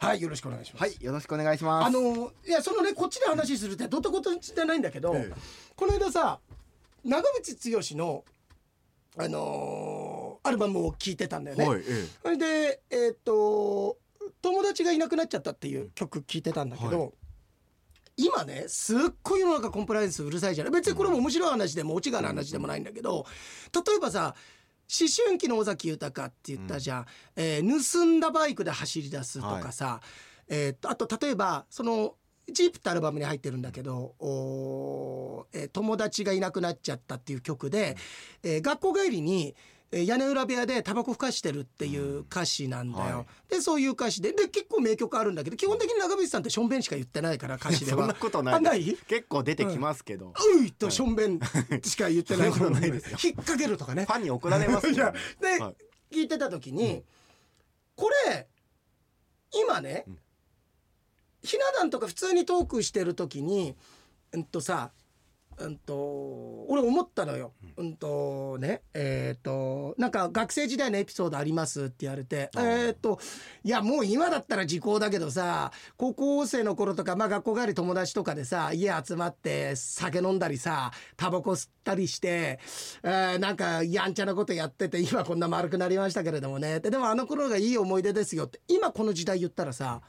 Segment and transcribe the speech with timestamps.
[0.00, 0.82] はいよろしくお願いします。
[0.82, 1.86] はいよろしくお願いします。
[1.86, 5.34] あのいやそのねこっちで話するってどうってことじゃないんだけど、ええ。
[5.76, 6.40] この間さ
[7.04, 8.24] 長渕剛の
[9.18, 13.98] あのーアルバムを聴いてたんだよね、はいえそれでえーっと
[14.40, 17.10] 友達がいなくなっちゃったっていう曲聴いてたんだけど、はい。
[18.16, 20.72] 今ねすっごい世の中コンプライアンスうるさいじゃない。
[20.72, 23.26] 別にこれも面白い話でもオチがある話でもないんだけど
[23.74, 24.34] 例えばさ
[24.90, 27.06] 思春期の尾崎豊って言ったじゃん、
[27.36, 30.00] えー盗んだバイクで走り出すとかさ、
[30.48, 32.16] えーっとあと例えばその
[32.52, 37.96] 「ジープってアルバムに入ってるんだけど「おーえー友達がいなくなっちゃった」っていう曲で、
[38.42, 39.54] えー学校帰りにえー
[39.92, 43.16] 屋根裏部屋でタバコふかしてるっていう歌詞なんだよ。
[43.16, 43.54] はい。
[43.54, 44.32] でそういう歌詞で。
[44.32, 47.98] で結構名曲あるんだけど基本的に長渕さんってしょんべんしか言ってないから歌詞では。
[48.02, 51.40] そんなことないあない結構出てきますけど、ういとしょんべん
[51.82, 53.18] しか言ってない そんなことないですよ。
[53.22, 54.04] 引っ掛けるとかね。
[54.04, 54.12] フ。
[54.12, 55.70] ァンに怒られますよ、いやで、は
[56.12, 56.14] い。
[56.14, 57.04] 聞いてた時に、
[57.96, 58.48] これ
[59.52, 60.18] 今ね、うん。
[61.42, 63.74] ひな壇とか普通にトークしてる時に
[64.32, 64.92] うんとさ
[65.60, 67.52] うんと俺思ったのよ。
[67.76, 67.96] うん。
[67.96, 73.18] とねえっ、となんか学生時代のエピソードありますって言われてえっ、と
[73.62, 82.58] いやもう今だったら時効だけどさ高校生の頃とかまあ学校帰り友達とかでさ家集まって酒飲んだりさタバコ吸ったりして、
[83.02, 86.80] えーなんかやんちゃなことやってて今こんな丸くなりましたけれどもね。
[86.80, 90.00] ででもあの頃がいい思い出ですよって今この時代言ったらさ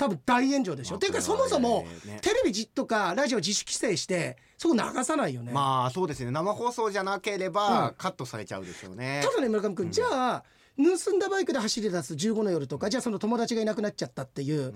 [0.00, 0.92] 多分大炎上でしょ。
[0.92, 2.20] まあていうかそもそもね。
[2.22, 5.52] テレビじとかラジオ自主規制してそこ流さないよね。
[5.52, 6.30] まあそうですね。
[6.30, 7.94] 生放送じゃなければ、うん。
[7.96, 9.20] カットされちゃうでしょうね。
[9.22, 9.92] ただね村上君、うん。
[9.92, 10.44] じゃあ
[10.78, 14.74] 盗んだバイクで走り出す15の夜とかじゃあその友達がいなくなっちゃったっていう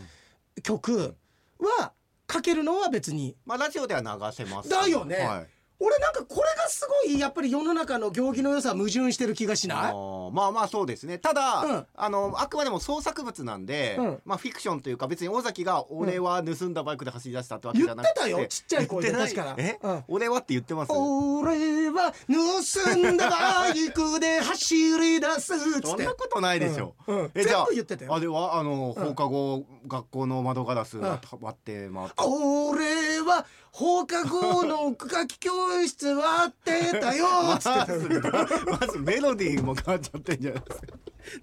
[0.63, 1.17] 曲
[1.59, 1.93] は
[2.27, 3.35] かけるのは別に。
[3.47, 5.17] まあラジオでは流せますだよね。
[5.17, 5.54] はい
[5.85, 9.93] 俺なんかこれがすごいやっぱり世の中の行儀の良さ矛盾してる気がしあない？
[9.93, 11.19] ーまあまあそうですね。
[11.19, 11.87] ただ、うん。
[11.95, 14.21] あのあくまでも創作物なんで、うん。
[14.25, 18.15] まあフィクションというか別に尾崎が「俺は盗んだバイクで走り出した」ってわけじ言っゃなくて。
[18.15, 19.55] てたよちっちゃい声で言って確か。
[19.55, 20.05] ないえ、うん。
[20.09, 20.93] 俺はって言ってます？
[20.93, 27.19] 俺は盗んだバイクで走り出すそんなことないでしょ、うん。
[27.19, 27.31] うん。
[27.35, 28.15] 全部言ってたよ。
[28.15, 29.05] あれはあのうん。
[29.05, 31.19] 放課後、学校の窓ガラスん割
[31.51, 33.47] って回って、俺は
[33.77, 35.51] 放課後の楽器教
[35.85, 37.27] 室割ってたよ。
[37.43, 40.87] まっつってたずまずメロディーも変わっちゃってんじゃないですか。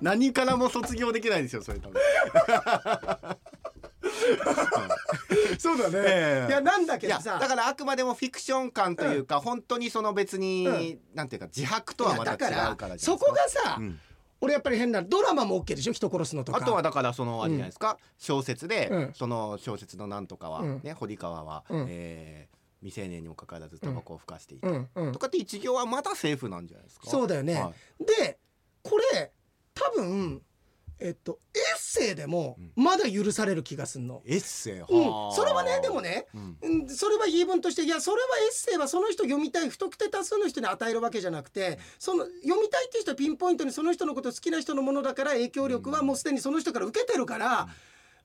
[0.01, 2.01] 何からも卒業できないですよそれ多分
[5.59, 6.51] そうだね、ええ。
[6.51, 7.37] いやなんだけどさ。
[7.37, 10.99] だからあくまでもフィクション感というか、本当にその別に、うん。
[11.13, 13.99] なんていうか自白とはまた違うからそこがさ、うん
[14.41, 15.93] 俺やっぱり変なドラマも OK でしょ？
[15.93, 16.57] 人殺すのとか。
[16.57, 19.13] あとはだからそのあれじゃないですか、小説で、うん。
[19.13, 20.81] その小説のなんとかは、うん。
[20.83, 21.85] ね堀川は、うん。
[21.89, 25.11] えー未成年にもかかわらずタバコをふかしていた、うんうん。
[25.11, 27.11] とかって一行はまだセーフなんじゃないですか？
[27.11, 28.39] そうだよね、はで
[28.81, 29.31] これ
[29.75, 30.41] 多分
[31.01, 32.83] えっとエッセイでもうん。
[32.83, 35.09] まだ許される気がすんの、エッセイ、うん。
[35.09, 35.35] はあ。
[35.35, 36.57] それはねでもねうん。
[36.61, 47.67] うんそれは言い分としていやそれはエッセイはその人読みたい不特定多数の人に与えるわけじゃなくてその読みたいっていう人はピンポイントにその人のこと好きな人のものだから影響力はもうすでにその人から受けてるから、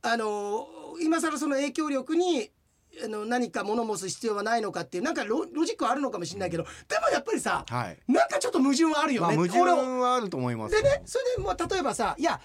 [0.02, 0.66] あの
[1.02, 2.50] 今更その影響力に
[3.04, 6.70] あの何か物申す必要はないのかっていうなんかロロジックはあるのかもしれないけどで
[7.00, 7.98] もやっぱりさはい。
[8.08, 9.36] なんかちょっと矛盾はあるよまあ、ね。
[9.36, 12.40] 矛盾俺はあると思いますでねそれでまあ例えばさいや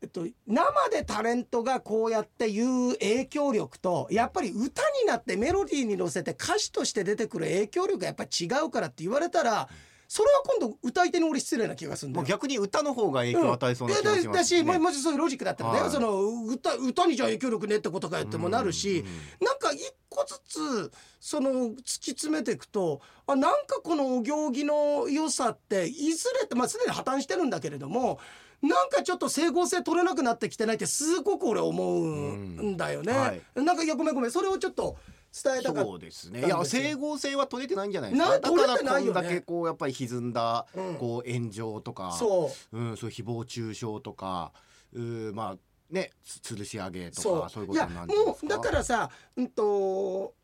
[0.00, 9.68] えっと、生でタレントがこうやって言う影響力とやっぱり歌になってメロディーに乗せて歌手として出てくる影響力がやっぱり違うからって言われたら
[10.08, 12.26] それは今度歌い手に俺失礼な気がするんだよ。
[12.26, 15.90] 逆に歌の方が影響を与えそうな気がしますね、しももしそういうロジックだったらね、はい。
[15.90, 19.04] その歌歌にじゃ影響力ねってことかよってもなるし、
[19.40, 28.18] なんか一個ずつその突き詰めていくとあなんかこのお行儀の良さっていずれってまあすでに破綻してるんだけれども
[28.62, 33.12] なんかちょっと整合性取れなくなってきてないってすごく俺思うんだよね。
[33.12, 33.18] うん。
[33.18, 33.42] はい。
[33.56, 34.30] なんかいやごめんごめん。
[34.30, 34.96] それをちょっと
[35.30, 36.46] 伝えたかっそうですね。
[36.46, 40.94] いや整合性は取れてないんじゃないですなかだからこんだけこうやっぱり歪んだうん。
[40.96, 42.78] こう炎上とか、そう。
[42.78, 44.52] うん、そう誹謗中傷とか
[44.92, 45.56] うーまあ
[45.90, 48.26] ねつ吊るし上げとそかそういうことになるんですか？
[48.30, 50.34] もうだからさうんと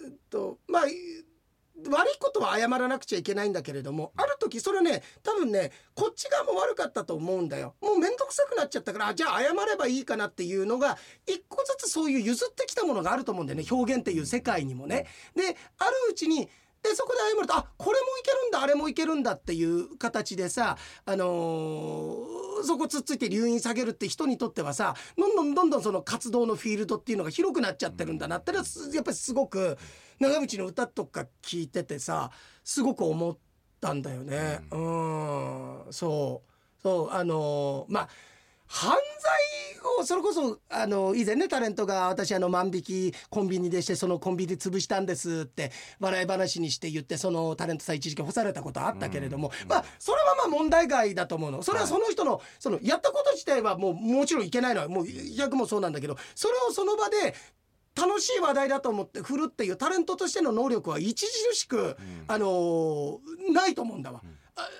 [0.00, 0.82] うんとまあ
[1.90, 7.74] 悪いことは謝らなくちゃいけないんだけれどもある時それね多分ねこっち側も悪かったと思うんだよ。
[7.80, 10.96] もう面倒くさくなっちゃったからあじゃあ謝ればいいかなっていうのが
[11.26, 13.66] 一個ずつそういう譲ってきたものがあると思うんだよね。
[13.70, 15.06] 表現っていう世界にもね。
[15.34, 16.48] であるうちに
[16.88, 29.76] でそこで謝るとあこれもいけるんだあれもいけるんだっていう形でさ、あのーそこつっついて留飲下げるって人にとってはさどんどんどんどんその活動のフィールドっていうのが広くなっちゃってるんだなってのはすやっぱりすごく
[30.18, 32.30] 長渕の歌とか聞いててさ
[32.64, 33.36] すごく思っ
[33.80, 34.60] たんだよね。
[34.70, 36.82] うん、そう。
[36.82, 37.10] そう。
[37.10, 38.08] あのーまあ
[38.68, 45.70] 犯罪をそれこそあの以前ねタレントが私あの万引きコンビニでしてそのコンビニ潰したんですって
[46.00, 51.62] 笑い話にして言ってそのタレントさん一時期干されたことあったけれども、まあそれはまあ問題外だと思うの。
[51.62, 57.34] それはその人のそのやったこと自体はもうもちろんいけないのはもう100もそうなんだけどそれをその場で
[57.96, 61.14] 楽しい話題だと思って振るっていうタレントとしての能力は著
[61.52, 61.96] しく、
[62.28, 63.18] あのー
[63.52, 64.20] ないと思うんだわ。
[64.22, 64.28] あ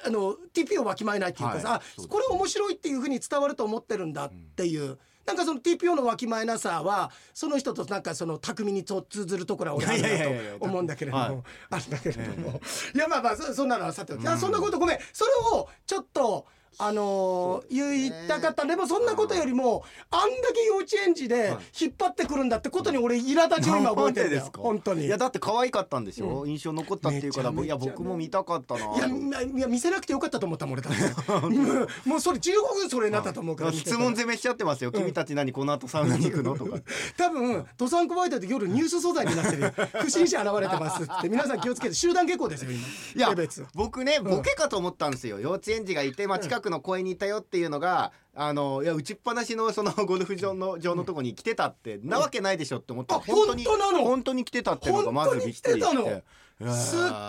[0.05, 2.05] あの TP をわきまえないっていうかさ、はい。
[2.05, 4.99] あこれ面白いっていうふうに伝わると思ってるんだっていう。
[5.26, 11.43] なんかその TPO のわきまえなさはその人となんかその巧みにと通ずるところは俺あると思うんだけれども、はい。
[11.70, 12.61] あるんだけれども、
[12.94, 14.99] いやまあまあそそんなのはさておき、あそんなことごめん。
[15.12, 16.46] それをちょっと
[16.78, 18.67] あのー言いたかった。
[18.67, 24.50] でもそんなことよりもあんだけ幼稚園児で引っ張ってくるんだってことに俺苛立ちを今覚えてるんだよ。
[24.56, 25.06] 本当に。
[25.06, 28.81] いやだって可愛かったんでしょ、印象残ったっていうからいや僕も見たかったな。
[28.81, 28.99] い
[29.32, 30.90] やいや見せなくてよかったと思ったもん俺だ
[32.05, 36.56] もうそれ15分それになったと思うから質問攻めしちゃってますよ、君たち何この後サウナに行くの？
[36.56, 36.78] とか。
[37.17, 39.62] 多分登山小バイトで夜ニュース素材になってる。
[39.62, 41.28] よ 不審者現れてますって。
[41.28, 41.94] 皆さん気をつけて。
[41.94, 42.81] 集団下校ですよ今。
[42.81, 54.04] いや僕ねボケかと思ったんですよ、幼稚園児がいて、まあ、近くの公園にいたよっていうのが、あのいや打ちっぱなしのそのゴルフ場の場のとこに来てたって、なわけないでしょって思ったらあ本当なの？
[54.04, 55.70] 本当に来てたっていうのがまずびっくりして。
[55.70, 55.80] すっ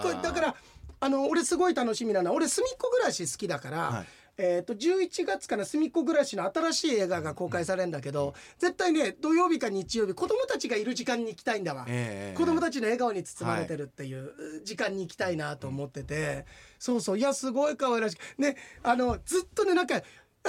[0.04, 0.16] ごい。
[0.22, 0.56] だから
[1.00, 4.06] あの俺すごい楽しみなのは俺隅っこ暮らし好きだから、はい
[4.40, 16.46] えー、と11月から隅っこ暮らしの新しい映画が公開されるんだけど、絶対ね土曜日か日曜日子供たちがいる時間に行きたいんだわ、ええ子供たちの笑顔に包まれてるっていう時間に行きたいなと思ってて、
[16.78, 17.18] そうそう。
[17.18, 20.02] いやすごい可愛らしくねあのずっとねなんかや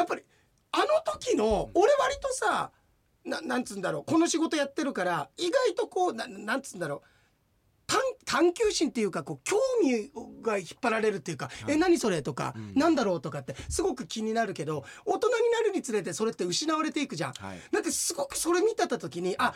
[0.02, 0.23] っぱり
[0.73, 2.70] あの時の俺割とさ
[3.25, 4.05] ななんつうんだろう。
[4.05, 7.00] この仕事やってるから意外とこうななんつうんだろう
[8.28, 10.10] 探探求心っていうかこう興味
[10.42, 17.32] が引っ張られるっていうか「え何それ?」とか「なんだろう?」とかってすごく気になるけど大人になるにつれてそれって失われていくじゃん。
[17.32, 19.54] はいなんかすごくそれ見てた時にあ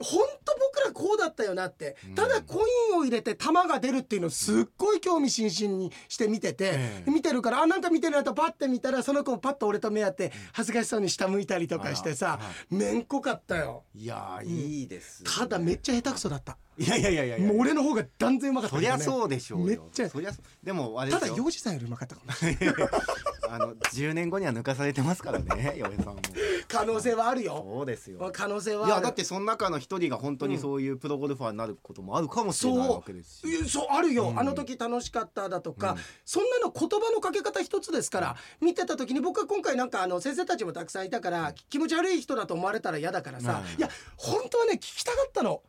[0.00, 1.96] 本当僕らこうだったよなって。
[2.14, 7.10] ただコインを入れて玉が出るっていうのをすっごい興味津々にして見てて、ええ。
[7.10, 13.84] 見てるからあなんか見てるなとパッて見たらその子もパッと俺と目合って恥ずかしそうに下向いたりとかしてさめんこかったよ。
[13.94, 16.56] いやーいいです、ただめっちゃ下手くそだった。
[16.76, 18.82] いやいやいやいやもう俺の方が断然うまかったね。
[18.82, 19.66] そりゃそうでしょうよ。
[19.66, 20.66] めっちゃそりゃそう。
[20.66, 22.32] でもあれただ幼児さんよりうまかったかも
[23.48, 26.20] あの10年後には抜かされてますからね 嫁さんも。
[26.68, 27.64] 可能性はあるよ。
[27.66, 28.30] そうですよ。
[28.32, 28.90] 可能性はいある。
[28.92, 34.38] やだってその中の一人が本当にそういうプロゴルファーになることもあるかもしれないわけですし、いやそうあるよ、うん。
[34.38, 35.98] あの時楽しかっただとか、うん。
[36.24, 43.78] そんなの言葉のかけ方一つですから、見てた時に僕は今回なんかあの先生たちもたくさんいたから気持ち悪い人だと思われたら嫌だからさ、うん。
[43.78, 45.62] いや本当はね聞きたかったの。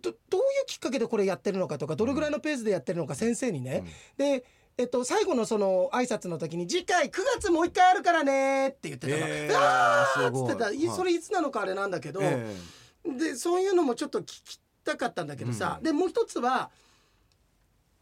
[0.00, 3.84] どどういうきっかけでこれやってるのかとかどれぐらいのペースでやってるのか先生にね、
[4.16, 4.44] で
[4.78, 10.50] えっと、最後のその挨拶の時に「次回9月もう一回あるからね」って言ってたの「えーあーすごい。
[10.50, 10.70] っつってた。
[10.70, 10.96] いはい。
[10.96, 12.56] それいつなのかあれなんだけど、え
[13.04, 15.82] でそういうのもちょっと聞きたかったんだけどさ、うん。
[15.84, 16.70] でもう一つは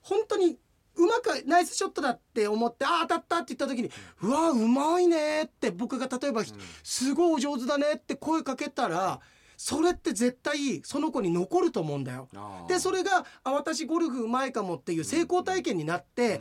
[0.03, 0.59] 本当に
[0.97, 3.91] うまくナイスショットだって思ってああ当たったって言った時に
[4.21, 6.43] 「うわうまいね」って僕が例えば、
[6.83, 9.21] すごいお上手だね」って声かけたら
[9.57, 12.29] それって絶対その子に残ると思うんだよ。
[12.69, 16.41] でそれがあ私ゴルフうまいかもっていう成功体験になって、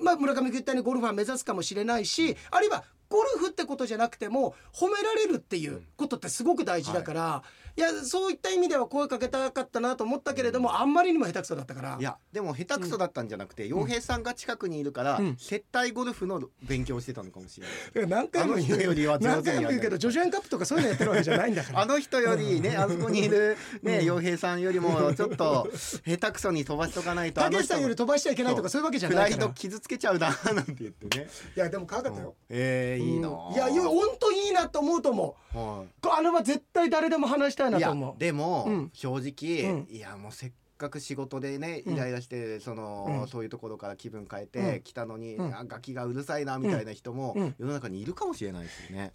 [0.00, 7.42] まあ、村上君言ったようにゴルファー目指すかもしれないし、あるいはゴルフってことじゃなくても褒められるっていうことってすごく大事だから、
[7.76, 11.96] い、やそういった意味では声かけたかったなと思ったけれども、あんまりにも下手くそだったから。
[11.98, 15.36] いやでも下手くそだったんじゃなくて洋、平さんが近くにいるから、うん。
[15.38, 17.66] 接待ゴルフの勉強をしてたのかもしれ
[18.02, 18.08] ない。
[18.08, 21.80] 何回も言うあの人よりは何回も言うけどジョジョエンカップとかそういうのやってるわけじゃないんだから。
[21.80, 25.68] あの人よりね、あそこにいるね、洋平さんよりもちょっと
[26.04, 29.48] 下手くそに飛ばしとかないと、竹内さんより飛ばしちゃいけないとかそういうわけじゃプライないから。
[29.48, 31.28] ド傷つけちゃうななんて言ってね。
[31.56, 33.54] いやでも可愛かったよ、えー、いいな、うん。
[33.54, 35.58] いやいや本当いいなと思うと思う。
[35.58, 35.84] は
[36.16, 38.20] あれは絶対誰でも話したいなと思う。
[38.20, 38.90] でも、うん。
[38.92, 39.88] 正直、うん。
[39.90, 41.94] いやもうせっかく仕事でねうん。
[41.94, 43.28] イライラして、その、うん。
[43.28, 44.82] そういうところから気分変えうてん。
[44.82, 45.56] 来たのに、うん。
[45.56, 47.54] あガキがうるさいなみたいな人も、うん。
[47.58, 49.12] 世の中にいるかもしれないですよね。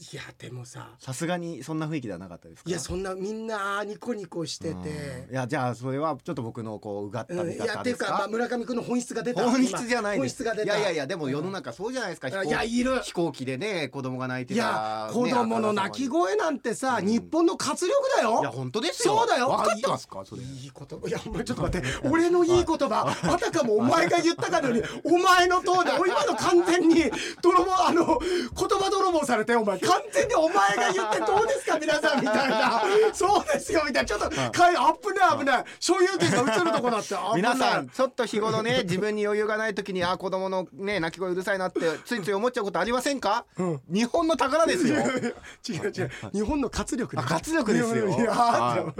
[0.00, 0.94] いやでもさ。
[0.98, 2.70] さすがにそんな雰囲気ではなかったですか？
[2.70, 4.82] いやそんなみんなニコニコしてうん。
[4.82, 8.28] ていやじゃあそれはちょっと僕のこううがった見うんいやっていうか、まあ、方ですか。
[8.30, 9.42] 村上君の本質が出た。
[9.44, 10.42] 本質じゃない今です。
[10.42, 10.78] 本質が出た。
[10.78, 12.30] いやいやいやでも世の中そうじゃないですか？
[12.30, 13.02] 飛行いやいる。
[13.02, 18.40] 飛行機でね子供が泣いていたや子ね供の泣き声なんてさ、うん日本の活力だよ。
[18.40, 19.18] いや本当ですよ。
[19.18, 19.48] そうだよ。
[19.48, 20.22] 分かってますか？
[20.24, 20.42] それ。
[20.42, 21.08] いい言葉。
[21.08, 22.08] いやお前ちょっと待って。
[22.08, 27.04] 俺のいい言葉あたかもお前が言ったかのようにお前の塔でお今の完全に
[27.42, 32.82] 泥棒あの言葉泥泥棒されてお前完全にお前が言ってどうですか皆さんみたいな。
[33.12, 34.04] そうですよみたいな。
[34.04, 35.64] ちょっとかいあっぶね危ない。
[35.80, 37.08] 所有権が移るとこだって。
[37.14, 37.36] 危ない。
[37.36, 43.80] 皆さんちょっと日頃ね 自分に余裕がない時にあ子供のね泣き声うるさいなってついつい思っちゃうことありませんか、うん。
[43.88, 45.00] 日本の宝ですよ。
[45.68, 46.10] 違う違う。
[46.32, 47.22] 日本の活力ね。
[47.24, 48.08] あ活力ですよ。
[48.08, 48.94] いやは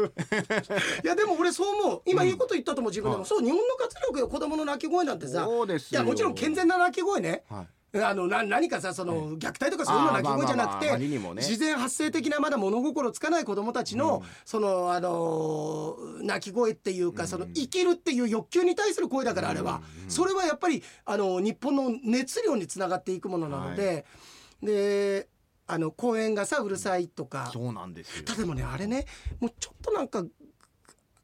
[1.04, 1.06] い。
[1.06, 2.02] やでも俺そう思う。
[2.06, 5.44] 今いいこと言ったと思う自分でも、はいそう日本の活力よ子供の泣き声なんてさ。
[5.44, 6.00] そうですよ。
[6.00, 7.44] いやもちろん健全な泣き声ね。
[7.48, 10.96] はいあのな何かさその虐待とかそういうの泣き声じゃなくて
[11.36, 24.04] 自然発生的なまだ物心つかない子供たちの、そのあのー泣き声っていうか、その生きるっていう欲求に対する声だからあれは、それはやっぱりあの日本の熱量につながっていくものなので、
[24.62, 25.28] で
[25.66, 29.06] あの公園がさうるさいとかそうなんですよただでもねあれね
[29.38, 30.24] もうちょっとなんか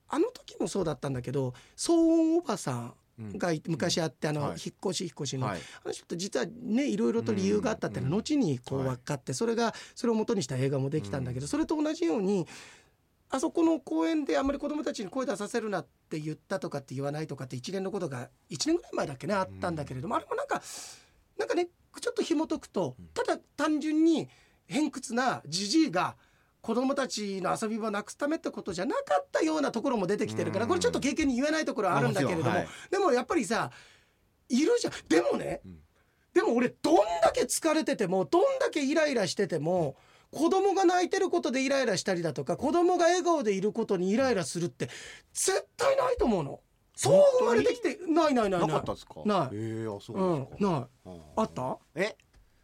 [0.08, 4.50] あの時もそうだったんだけど騒音おばさんがい昔あってあの、はい。
[4.52, 5.60] 引っ越し引っ越しの、はい。
[5.84, 8.88] あの人って実はねいろいろと理由があったっていうのは後にこうはい。
[8.96, 12.46] 分かってそれがそれを元にした映画もできたんだけどそれと同じように
[13.28, 20.62] あそこの公園であんまり子供たちに声出させるなって言ったとかって言わないとかって一連のことが1年ぐらい前だっけねあったんだけれどもあれもなんか
[21.38, 21.68] なんかね
[22.00, 24.28] ちょっと紐解くとただ単純に
[24.66, 26.16] 偏屈なじじいが
[26.66, 30.68] 子供たちの遊び場をなくすためってことじゃなかったようなところも出てきてるからうん。
[30.70, 32.50] これちょっと経験に言えないところはあるんだけれども、
[32.90, 33.70] でもやっぱりさ
[34.48, 34.92] いるじゃん。
[35.08, 35.76] でもね、ん。
[36.34, 39.96] でも俺どんだけ疲れててもどんだけイライラしてても
[40.32, 44.90] 子供が泣いてることでイライラしたりだとか子供が笑顔でいることにイライラするって
[45.32, 46.60] 絶対ないと思うの。
[46.96, 49.20] そう生まれてきてないないないなないかったですか？
[49.24, 49.54] ない。
[49.54, 50.86] ええあそううんですか、ない。
[51.06, 51.78] うんあった？
[51.94, 52.16] え？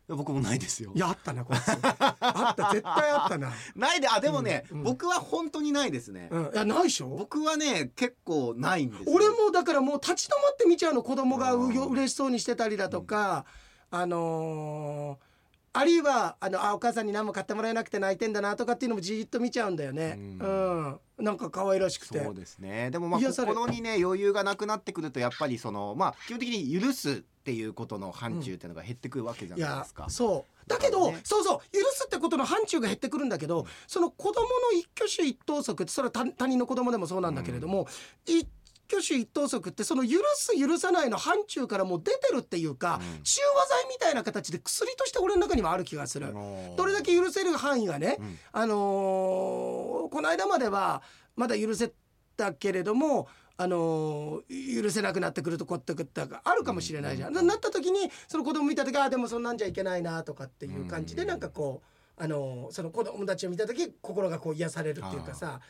[0.08, 0.92] 僕もないですよ。
[0.94, 1.68] いやあったなこいつ。
[1.70, 3.52] あった絶対あったな。
[3.76, 4.84] ないであでもね、うんうん。
[4.84, 6.42] 僕は本当にないですね、うん。
[6.52, 7.08] いやないでしょ？
[7.08, 9.12] 僕はね結構ないんですよ。
[9.14, 13.44] 俺もだからもう立ち止まって見ちゃうの子供がうようん嬉しそうにしてたりだとか、
[13.90, 15.32] あのー
[15.74, 20.18] あるいはあのあお母さんに何も買ってもらえなくて泣いてんだなとかっていうのもじーっと見ちゃうんだよね。
[20.18, 22.22] う、うんなんか可愛らしくて。
[22.22, 22.90] そうですね。
[22.90, 27.14] でもまあ心にね余裕がなくなってくるとやっぱりそのまあ基本的に許すっ
[27.44, 30.68] ていうことの範疇っていうのが減ってくるわけじゃないですか、そう。
[30.68, 31.20] だけど、ね。
[31.24, 31.58] そうそう。
[31.76, 37.88] 許すってことの範疇が減ってくるんだけど、その子供の一挙手一投足ってそれは他他人の子供でもそうなんだけれども、
[38.26, 38.46] 一
[38.92, 43.22] 挙手一投足ってその許す許さないの範疇からもう出てるっていうか、うん。
[43.22, 46.32] 中和剤みたいな形で薬として俺の中にはある気がする。
[46.76, 48.38] どれだけ許せる範囲がね、うん。
[48.52, 51.02] あのーこの間までは
[51.36, 51.92] まだ許せ
[52.36, 57.32] たけれども、あのー許せなくなってくるとこってくったがあるかもしれないじゃん。
[57.46, 61.28] なった時にその子供見た時あーでもそんなんじゃいけないなとかっていう感じでうん。
[61.28, 61.82] なんかこ
[62.18, 65.60] う、あのーその子供たちを見た時心がこう癒されるっていうかさ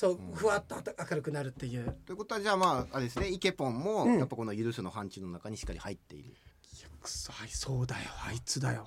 [0.00, 1.94] そうふわっと明るくなるっていう。
[2.06, 3.28] ということはじゃあまああれですね。
[3.28, 4.18] イケポンもうん。
[4.18, 6.30] やっぱこの許すの範疇の中にしっかり入っている、
[7.02, 8.10] くそそうだよ。
[8.26, 8.86] あいつだよ。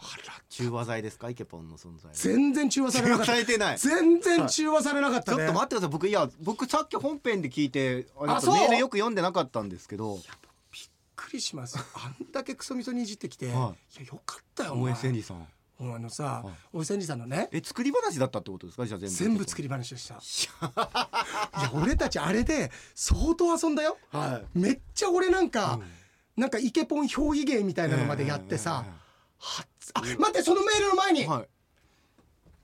[0.50, 1.30] 中和剤ですか？
[1.30, 3.34] イケポンの存在全然中和されなかった。
[3.78, 5.38] 全然中和されなかったね。
[5.38, 5.90] ちょっと待ってください。
[5.92, 8.56] 僕いや僕さっき本編で聞いてあそう。
[8.56, 10.16] メールよく読んでなかったんですけど。
[10.16, 10.24] びっ
[11.16, 14.02] くりしますあんだけクソみそにいじってきて、、はい。
[14.02, 15.48] やよかったよお大前江千里さん
[15.96, 17.50] あのさはい大江千里さんのね。
[17.52, 18.86] え作り話だったってことですか？
[18.86, 19.16] じゃあ全部。
[19.16, 20.16] 全部作り話でした。
[20.16, 20.18] い
[21.64, 21.72] や。
[21.74, 23.98] 俺たちあれで相当遊んだよ。
[24.12, 24.60] はい。
[24.60, 26.42] めっちゃ俺なんか、うん。
[26.42, 28.86] なんかイケポン憑依芸みたいなのまでやってさ、
[29.38, 31.48] はっあ待ってそのメールの前に、はい。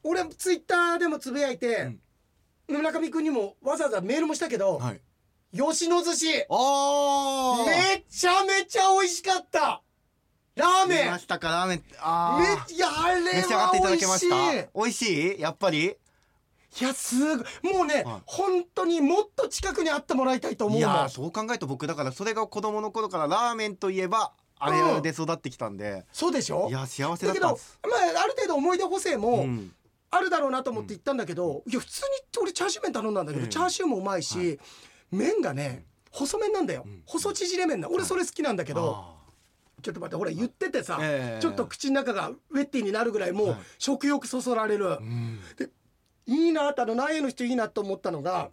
[0.03, 1.97] 俺ツイッターでもつぶやいて、
[2.67, 5.01] 村上君にもわざわざメールもしたけど、はい。
[5.51, 6.45] 吉野寿司。
[6.49, 9.81] あめちゃめちゃ美味しかった
[10.59, 11.05] ラーメン！
[11.05, 11.49] 見ましたか？
[11.49, 11.83] ラーメン。
[11.99, 12.69] あー。
[12.69, 14.35] めいやあれ召し上がっていただけました？
[14.75, 15.41] 美味しい？
[15.41, 15.85] やっぱり？
[16.79, 17.73] いやすごい。
[17.73, 18.21] もうね、はい。
[18.25, 26.67] 本当にもっと近くにあってもらいたいと思いうもんやーそう考えると僕だからそれが子供の頃からラーメンといえばあれで育ってきたんで、そうでしょ？
[26.69, 27.79] いや幸せだだけどったんです。
[27.83, 27.89] ま
[28.19, 29.71] あある程度思い出補正もうん。
[30.11, 33.49] あるだろうなと思って行ったんだけど、いや普通に俺チャーシュー麺頼んだんだけど、うん。
[33.51, 34.59] チャーシューもうまいし、
[35.11, 37.03] 麺がね細麺なんだよ、ん。
[37.05, 39.18] 細縮れ麺な俺それ好きなんだけど、あ
[39.81, 41.41] ちょっと待ってほら言っててさ、ええ。
[41.41, 43.57] ちょっと口の中がウェッティになるぐらいもうはい。
[43.77, 45.39] 食欲そそられる、ーうん。
[46.27, 48.49] いいなあの内野の人いいなと思ったのが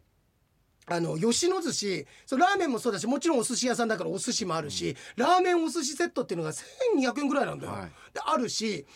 [0.87, 2.07] あの吉野寿司。
[2.27, 7.73] そうラーメンもそうだしもちろんお寿司屋さんだからお寿司もあるし、ラーメンお寿司セットっていうのが1200円ぐらいなんだよ。
[7.73, 7.83] はい。
[8.15, 8.87] であるし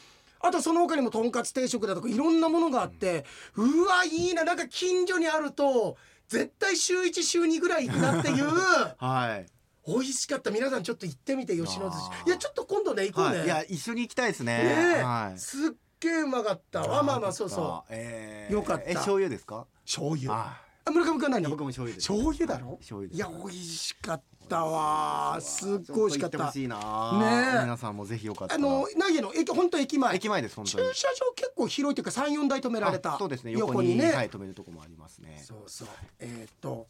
[0.41, 3.25] あとその他にもとんかつ定食だとかいろんなものがあって、
[3.57, 5.97] うわいいななんか近所にあると
[6.29, 8.47] 絶対週1週2ぐらい行くなっていう
[8.97, 9.47] はい
[9.95, 10.51] 美味しかった。
[10.51, 12.29] 皆さんちょっと行ってみて吉野寿司。
[12.29, 13.39] いやちょっと今度ね行こうね。
[13.39, 14.59] はい、いや一緒に行きたいですね。
[14.59, 15.03] ねえ。
[15.03, 15.39] はい。
[15.39, 15.71] すっ
[16.01, 17.91] げえうまかったあまあまあそうそう。
[17.91, 18.91] えーよかった。
[18.91, 19.67] え醤油ですか？
[19.85, 20.33] 醤油。
[20.33, 21.47] あ村上くん何？
[21.49, 22.09] 僕も醤油です。
[22.09, 22.77] 醤油だろ？
[22.79, 25.39] 醤油いや美味しかったわ。
[25.41, 26.39] すっごい美味しかった。
[26.47, 27.63] ねえ。
[27.63, 28.59] 皆さんもぜひよかったら。
[28.59, 29.33] あの凪の？
[29.35, 30.17] 駅本当駅前。
[30.17, 30.95] 駅前です本駐当に。
[30.95, 33.53] 車場結構広いというか三四台止められたあそうですね。
[33.53, 35.43] 横にね、はい止めるとこもありますね。
[35.47, 35.89] そうそう。
[36.19, 36.89] えーっと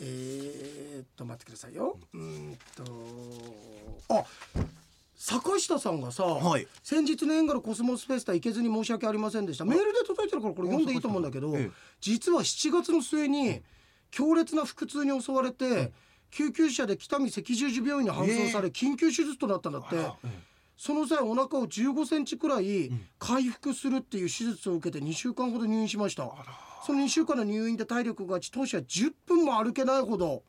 [0.00, 1.98] えーっと待ってくださいよ。
[2.12, 2.84] うーんと
[4.08, 4.24] あ
[5.16, 6.66] 坂下さんがさ、はい。
[6.82, 9.66] 先日の縁からコスモスフェスタ行けずに申し訳ありませんでした。
[9.66, 11.70] メールで届いてるからこれ読んでいいと思うんだけど、ええ。
[12.00, 13.60] 実は7月の末に
[14.10, 15.92] 強烈な腹痛に襲われて、
[16.30, 19.96] 救急車で北見赤十字病院に搬送され、緊急手術となったんだって、
[20.78, 26.32] その際お腹を15センチくらい回復するっていう手術を受けて2週間ほど入院しました
[26.82, 30.42] その2週間の入院で体力が落ち当初は10分も歩けないほど。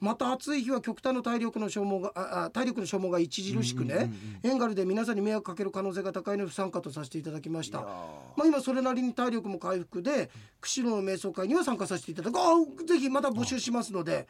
[0.00, 7.80] また暑い日は極端な体力の消耗がああ体力の消耗が著しくね、うんうんうんエンガルで皆さんに迷惑かける可能性が高いので不参加とさせていただきました。
[7.80, 10.30] まあ、今それなりに体力も回復で
[10.60, 12.54] 釧路の瞑想会には参加させていただくあ
[12.86, 14.26] ぜひまた募集しますので、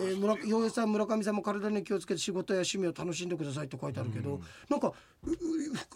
[0.00, 4.92] えー、村洋平さん村上さんも体に気をつけて仕事や趣味を楽しんでくださいと書いてあるけど、なんか
[5.24, 5.34] うう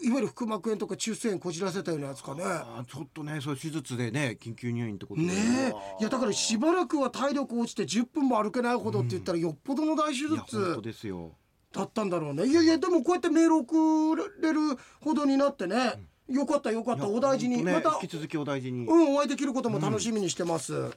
[0.05, 2.43] いわゆる腹膜炎とか中枢炎こじらせたようなやつかね。
[2.45, 5.27] あちょっとねそう手術でね緊急入院ってことで。
[5.27, 5.73] ねえ。
[6.01, 11.31] いやだからしばらくは体力落ちて10分も歩けないほどって言ったらよっぽどの大手術ですよ。
[11.71, 12.47] だったんだろうね。
[12.47, 14.59] いやいやでもこうやってメール送れる
[15.01, 15.93] ほどになってね、
[16.27, 17.07] よかったよかった。
[17.07, 20.91] お大事に、いやまた引き続きお大事に、うん、お会いできることも楽しみにしてます。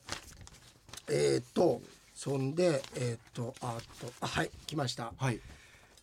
[1.09, 1.83] えーっと、
[2.15, 5.13] そんで、えーっと、あと、あ、はい、来ました。
[5.17, 5.41] はい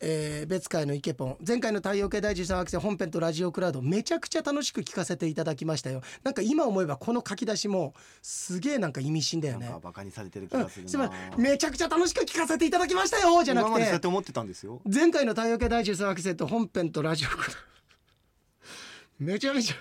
[0.02, 1.38] えー別会のイケポン。
[1.46, 6.02] 前回の太陽系大13惑星本編とラジオクラウドめちゃくちゃ楽しく聞かせていただきましたよ。
[6.24, 9.66] なんか今思えばこの書き出しもすげえなんか意味深だよね。
[9.66, 11.12] なんかバカにされてる気うんがするな、すまん。
[11.38, 14.82] めちゃくちゃ楽しく聞かせていただきましたよじゃなく今までそうやってて思ってたんですよ。
[14.86, 19.26] 前回の太陽系大13惑星と本編とラジオクラウド。
[19.26, 19.76] めちゃめちゃ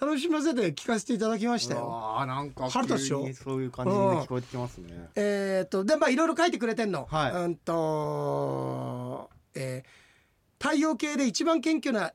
[0.00, 2.16] 楽しませて聞かせていただきましたよ。
[2.18, 3.22] あなんか春田でしょ？
[3.22, 5.08] 急にそういう感じに聞こえてきますね。
[5.14, 7.06] えーっとでまあいろいろ書いてくれてんの。
[7.10, 7.32] はい。
[7.32, 10.08] うんと、えー
[10.60, 12.12] 太陽系で一番謙虚な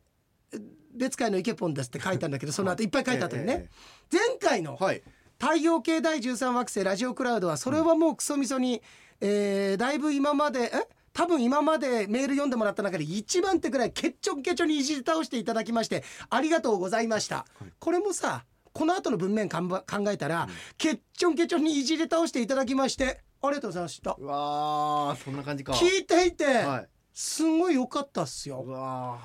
[0.52, 0.58] え
[0.94, 3.70] 別会のイケポンですって書いたんだけどその後いっぱい書いてあったよね。
[4.12, 5.02] 前回のはい。
[5.40, 8.82] 太陽系第13惑星ラジオクラウドはそれはもうクソみそに、
[9.22, 10.88] えーだいぶ今までえ？
[11.14, 17.46] 多分今までメール読んでもらった中で一番手くらいケッチョンケチョンにいじり倒していただきましてありがとうございました、
[17.80, 19.62] これもさこの後の文面考
[20.08, 20.48] えたら、
[20.80, 24.16] ケッチョンケチョンにいじり倒していただきましてありがとうございました。
[24.18, 25.74] うわーそんな感じか。
[25.74, 26.88] 聞いていて、はい。
[27.14, 29.20] すごい良かったっすうよわ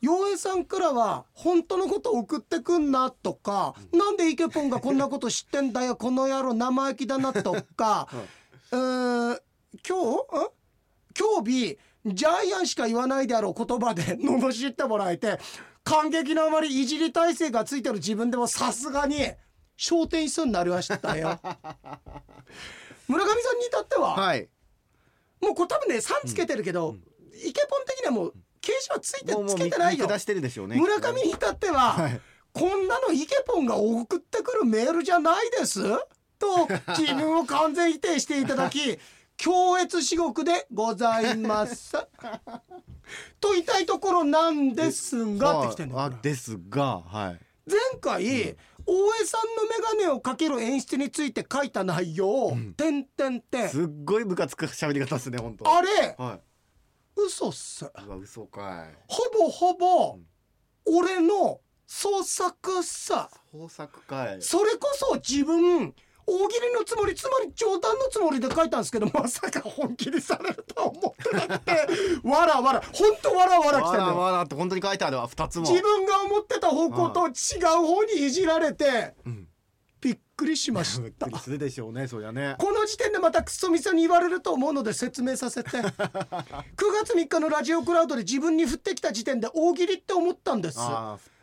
[0.00, 8.08] 洋平さんからは本当のこと送ってくんなとか、なんでイケポンがこんなこと知ってんだよこの野郎生意気だなとか、
[8.72, 9.40] うーん
[9.86, 10.46] 今日？
[10.46, 10.53] ん
[11.18, 15.38] 今日日ジャイアンしか言わないであろう言葉で 罵ってもらえて
[15.82, 19.26] 感激のあまりいじり体制がついてる自分でもさすがに
[19.78, 21.38] 焦点しそうになりましたよ。
[23.08, 24.48] 村上さんに至っては、はい。
[25.40, 26.96] もうこれ多分ね3つけてるけど、
[27.44, 30.06] イケポン的にはもう形状はついてつけてないよ。
[30.68, 32.20] ね村上に至っては、はい。
[32.52, 35.82] こんなのイケポンが送ってくるメールじゃないです？
[36.38, 38.98] と自分を完全否定していただき
[39.36, 41.92] 強越至極でございます。
[43.40, 47.40] と言いたいところなんですがってきてんだですがはい。
[47.66, 48.24] 前回、
[48.86, 53.68] 大江さんの眼鏡をかける演出について書いた内容を「てんてんてん。
[53.68, 55.76] すっごいムカつく喋り方ですね本当。
[55.76, 56.40] あれはい。
[57.16, 57.90] 嘘っす。
[58.20, 58.94] 嘘かい。
[59.06, 60.18] ほぼほぼ
[60.86, 63.30] 俺の創作さ。
[63.52, 64.42] 豊作かい。
[64.42, 65.94] それこそ自分
[66.26, 71.72] 大喜利のつもりつまり冗談のつもりで書いたんですけど まさか本気にされるとは思ってなくて
[72.24, 75.68] わらわらほんとわらわら来てんわらわらって本当に書いてあるわ二つも。
[75.68, 77.32] 自分が思ってた方向と違う
[77.86, 79.48] 方にいじられてうん。
[80.00, 82.56] びっくりしましびったくりするでしょうねそりゃね。
[82.58, 85.70] この時点でまたクソみそに言われると思うので説明させて。
[85.80, 85.82] 9
[86.76, 90.78] 月3日のラジオクラウドで自分に降ってきた時点で大喜利って思ったんです。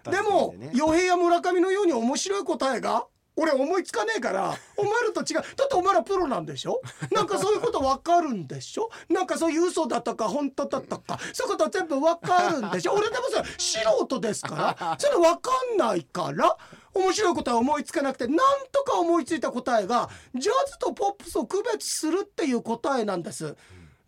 [0.04, 5.42] でも与平や村上のように面白い答えが俺思いつかねえからお前らと違う。
[5.56, 6.82] だってお前らプロなんでしょ？
[7.12, 8.90] なんかそういうこと分かるんでしょ？
[9.10, 12.94] なんかそういう嘘だったか本当だったかそういうこと全部分かるんでしょ？
[12.94, 16.58] 俺でもそれ素人ですからそれ分かんないから
[16.94, 18.38] 面白い答え思いつかなくてなん
[18.72, 23.56] とか思いついた答えがジャズとポップスを区別するっていう答えなんです。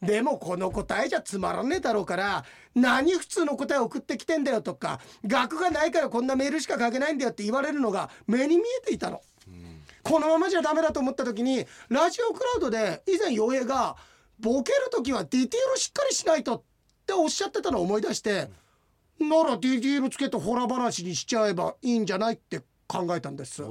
[0.07, 9.21] でもこの答えじゃつまらねえだろうから何普通の答え送ってきてんだよとか額がないからこんなメールしか書けないんだよって言われるのが目に見えていたの。
[10.03, 13.95] このままじゃダメだと思った時にラジオクラウドで以前洋平が
[14.37, 16.61] ボケる時はディテールしっかりしないとっ
[17.07, 18.49] ておっしゃってたのを思い出して
[19.19, 23.61] ならディテールつけてホラ話にしちゃえばいいんじゃないって考えたんです。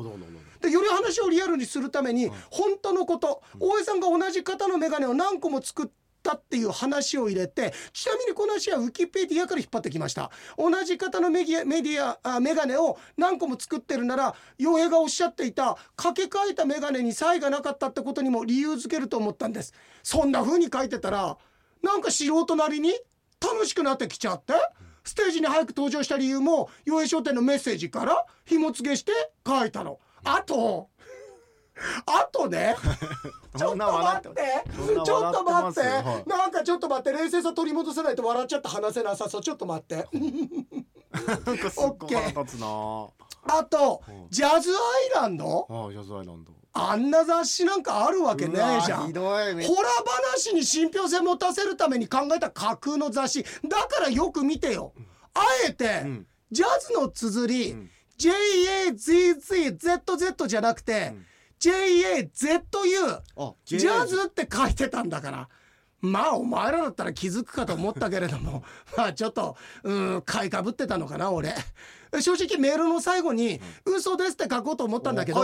[0.61, 5.87] でより話をリアルにするために本当のこと大江さんが同じ型の眼鏡を何個も作っ
[6.23, 10.31] たっていう話を入れてちなみにこの話はウィキペディアから引っ張ってきました。
[10.57, 19.75] 同じ型のメディアメディアあ眼鏡を何個も作ってるなら洋平がおっしゃっていた掛け替えた眼鏡に差異がなかったってことにも理由付けると思ったんです。
[20.03, 21.37] そんな風に書いてたら
[21.83, 22.93] なんか素人なりに
[23.41, 24.55] 楽しくなってきちゃって
[25.05, 29.13] ステージに早く登場した理由も洋平商店のメッセージから紐付けして
[29.47, 29.99] 書いたの。
[30.25, 30.89] あと
[32.07, 32.77] あとね
[33.57, 34.65] ちょっと待って。
[35.05, 36.29] ちょっと待って、はい。
[36.29, 40.09] なんかちょっと待って冷静さ取り戻せないと笑っちゃって話せなさそうちょっと待って。
[41.47, 42.67] なんかすっごい腹立つな。
[43.45, 44.77] あとうんジャズアイ
[45.15, 45.67] ランド？
[45.69, 46.53] ああジャズアイランド。
[46.75, 48.57] あんな雑誌なんかあるわけねえ
[48.87, 49.03] じゃん。
[49.03, 49.55] うわひどい。
[49.55, 49.85] めっホラー
[50.33, 53.45] 話に信憑性持たせるために考えた架空の雑誌。
[53.69, 54.95] だからよく見てよ。
[55.35, 56.27] あえて、うん。
[56.51, 57.91] ジャズの綴り、うん。
[58.19, 61.27] JAZZZZ じゃなくて、うん
[61.63, 65.49] JAZU あジャズって書いてたんだから。
[66.01, 68.65] まあお前らだったら気づくかと思ったけれども。
[68.97, 71.55] まあちょっとうん買いかぶってたのかな俺。
[72.21, 75.39] 正直メールの最後に「嘘です」って書こうと思ったんだけど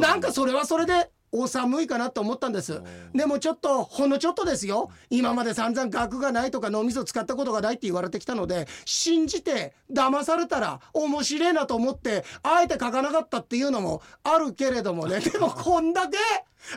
[0.00, 2.80] なんかそれはそれでお寒いかなと思ったんです。
[3.14, 4.90] でもちょっとほんのちょっとですよ。
[5.10, 15.20] 今まで散々額がないとか脳みそ使ったことがないって言われてきたので信じて騙されたら面白いなと思ってあえて書かなかったっていうのもあるけれどもね。
[15.22, 16.18] でもこんだけ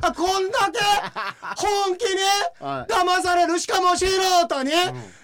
[0.01, 0.79] あこんだけ
[1.57, 2.19] 本気に
[2.59, 2.91] はい。
[2.91, 4.71] 騙されるしかも素人に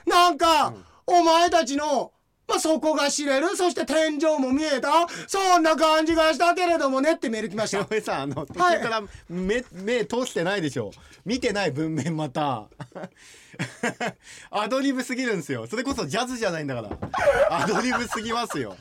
[0.05, 0.73] なんか
[1.05, 2.11] お前たちの
[2.49, 3.55] まあ、そこが知れる。
[3.55, 5.07] そして天井も見えた。
[5.27, 7.79] そんな感じがしたけれどもねってメール来ました。
[7.79, 10.91] 井上さんあの途中から目目通してないでしょ。
[11.25, 12.67] 見てない文面また。
[14.49, 15.67] アドリブすぎるんですよ。
[15.67, 16.89] それこそジャズじゃないんだから。
[17.51, 18.75] アドリブすぎますよ。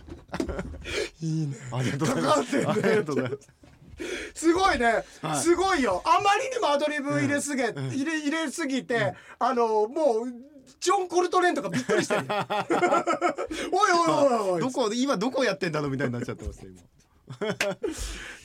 [1.21, 1.57] いいね。
[1.73, 2.69] ありがとうございます。
[2.69, 3.59] ありがとうございます。
[4.35, 5.37] すごいね、はい。
[5.37, 6.03] すごいよ。
[6.05, 10.48] あまりにもアドリブ入れすぎ、入れ入れすぎて、あのもう
[10.81, 12.21] ジョン・コルトレーンとかびっくりしてる
[13.73, 16.83] おいおいおいおいどこ今どこやってんだろうみたいになっちゃってますよ今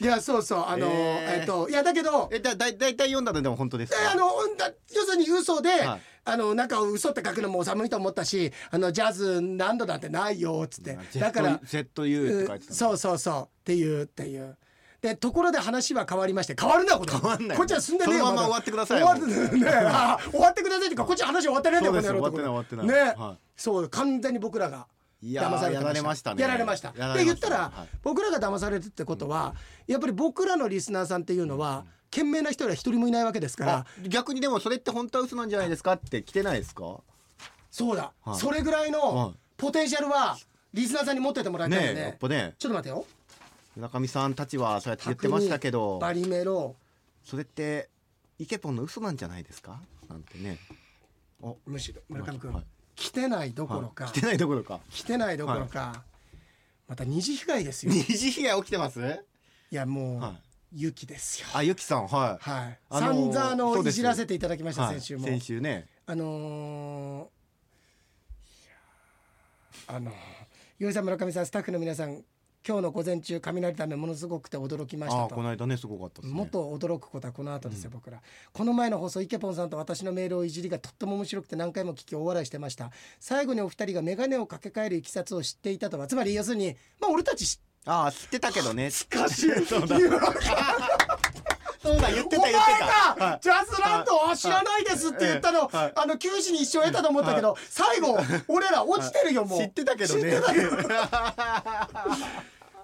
[0.02, 0.66] いやそうそう。
[0.68, 1.40] あの、えー。
[1.42, 6.02] えっといやだけどえだだだいたい読んだのでも本当ですあのだ要するに嘘で、はい。
[6.26, 10.98] あのなんか嘘って書くのも寒いと思ったしあのジャズ何度なんてないよっつって。
[11.20, 13.42] だから ZU って書いてたそうそうそう。
[13.44, 14.58] っていうっていう
[15.04, 17.58] でところで話は変わりまして変わるなこれ変わんない。
[17.58, 22.88] こっちは進んでねえよだそのまま終わってください終わってねあ終わってくださいっていうかこっちは話終わってねえんだよ終わってない終わってない。
[22.88, 23.38] ね、はい。
[23.58, 24.88] そう完全に僕らが
[25.22, 26.42] 騙されてやられましたね。
[26.42, 26.92] やられました。
[27.14, 27.98] で言ったら、はい。
[28.02, 29.56] 僕らが騙されるってことは、
[29.88, 33.74] やっぱり僕らのリスナーさんっていうのは、賢明な人は一人もいないわけですから。
[33.74, 37.00] あ逆にでもそれって本当は嘘なんじゃないですかって来てないですか？
[37.72, 38.38] そうだ、はい。
[38.38, 39.38] それぐらいはのい。
[39.58, 40.38] ポテンシャルは
[40.74, 42.18] リスナーさんに持っててもらいたいよね。
[42.22, 42.54] ねね。
[42.58, 43.06] ちょっと待ってよ
[43.76, 46.00] 村上さんたちはそうやって言ってましたけど。
[46.00, 46.76] バリメロ。
[47.24, 47.90] それって
[48.40, 49.80] イケポンの嘘なんじゃないですか？
[50.10, 50.58] なんてね。
[51.42, 51.58] お。
[51.66, 52.64] むしろ村上君、はい。
[52.96, 54.14] 来てないどころか、はい。
[54.14, 54.80] 来てないどころか。
[54.90, 56.04] 来てないどころか、
[56.88, 57.92] また二次被害ですよ。
[57.92, 59.00] 二次被害起きてます？
[59.72, 60.40] いやもう、はい。
[60.76, 61.48] 雪ですよ。
[61.54, 62.50] あゆきさんはい。
[62.50, 64.96] はい、あのー散々あのいじらせていただきました、はい。
[64.96, 65.26] 先週も。
[65.26, 65.88] 先週ね。
[66.06, 70.12] あのー、あの
[70.80, 72.24] 岩井さん村上さんスタッフの皆さん
[72.66, 75.26] 今日の午前中雷ためものすごくて驚きましたと。
[75.26, 76.30] あこの間ねすごかったね。
[76.30, 78.22] もっと驚くことはこの後ですよ、僕ら。
[78.54, 82.92] この前の放送イケポンさんと私のメールをいじりがとっても面白くて何回も聞き大笑いしてました。
[83.20, 88.90] 最後にお二人が眼鏡をかけ替えるいきさつを知っていたとはつまり要するにまあ俺たち知あ知ってたけどね。
[89.10, 89.66] かしい。
[89.66, 89.98] そうだ。
[91.84, 93.16] そうだ言ってた言ってた。
[93.20, 95.76] がジャズランドを知らないですって言ったの、はい。
[95.76, 95.94] はい。
[95.96, 99.60] あの九死に一生得たと思ったけど、最後俺ら落ちてるよもう。
[99.60, 100.38] 知ってたけどね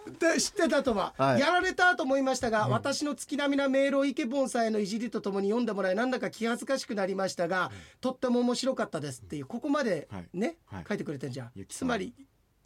[0.09, 1.39] 知ってたけどで知ってたとは、はい。
[1.39, 10.27] やられたと思いましたが、私の月並みなメールをイケボンさんへのいじりとともに読んでもらいなんだか気恥ずかしくなりましたが、とっても面白かったですっていうここまではい。
[10.33, 10.85] ね、はい。
[10.87, 11.51] 書いてくれてんじゃん。
[11.55, 11.87] ゆきさん。
[11.87, 12.13] つまり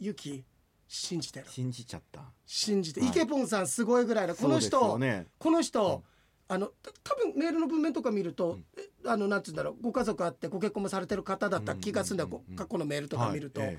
[0.00, 0.44] ユキ
[0.86, 2.22] 信じてる信じちゃった。
[2.46, 3.10] 信じて、はい。
[3.10, 5.26] イケポンさんすごいぐらいだこの人、ね。
[5.38, 6.02] この人、
[6.46, 12.56] あのた多分メールの文面とか見ると、えあのなんつうんだろうご家族あってご結婚もされてる方だった気がするんだよ、うんうんうんうん。
[12.56, 13.70] こ過去のメールとか見ると、はい。
[13.70, 13.78] え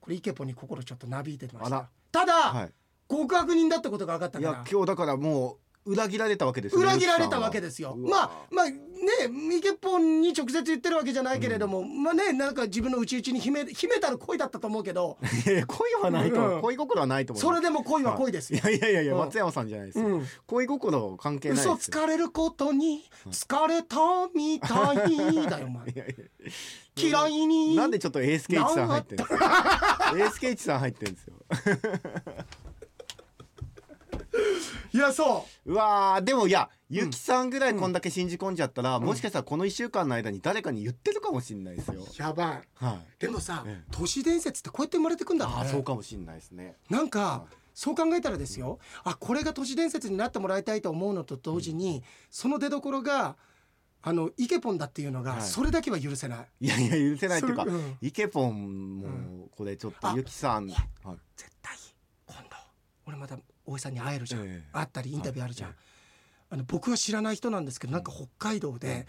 [0.00, 2.72] これイケポンに心ちょっとなびいてましたただ、えはい。
[3.08, 7.96] 極悪人だってことが分かったいやから今日だからもう裏切られたわけですよね裏切られたわけですよ。
[7.96, 8.76] まあまあね
[9.56, 15.16] イケポンに直接言ってるわけじゃないけれども、まあねなんか自分の内々に秘め秘めたる恋だったと思うけど。
[15.66, 16.58] 恋はないと、う。
[16.58, 16.60] ん。
[16.60, 18.62] 恋心はないと思うそれでも恋は恋ですよ、い。
[18.62, 19.18] やいやいやいやうん。
[19.20, 20.26] 松山さんじゃないですよ、うん。
[20.46, 23.96] 恋心関係ない嘘つかれることに疲れた
[24.34, 26.26] みたいだよお前。
[26.96, 29.34] 嫌いになんでちょっとエースケイチさん入ってるんで
[30.16, 31.34] エースケイチさん入ってるんですよ。
[34.92, 35.74] いやそう。
[35.74, 42.02] わーでもいやゆきさんぐらいこんだけ信じ込んじゃったら、もしかしたらこの1週間の間に誰かに言ってるかもしれないですよ。
[42.02, 42.62] うやばい。
[42.74, 46.76] はい、でもさ、ええ都市伝説ってこうやって生まれてくんだああねそうかもしれないですね。
[46.88, 47.44] なんか
[47.74, 53.36] そう考えたらですよ、あこれが都市伝説になってもらいたいと思うのと同時に、その出所が
[54.02, 55.42] あのイケポンだっていうのが、はい。
[55.42, 56.46] それだけは許せない。
[56.60, 57.98] いやいや許せないっていうか、うん。
[58.00, 61.18] イケポンもこれちょっとあゆきさん、はい。
[61.36, 61.76] 絶対
[62.26, 62.56] 今度
[63.06, 63.36] 俺また
[63.66, 64.68] 大江さんに会えるじゃん、ええ。
[64.72, 65.78] 会ったりインタビューあるじゃん、はい。
[66.50, 69.06] あの僕は知らない人なんですけどなんか北海道で、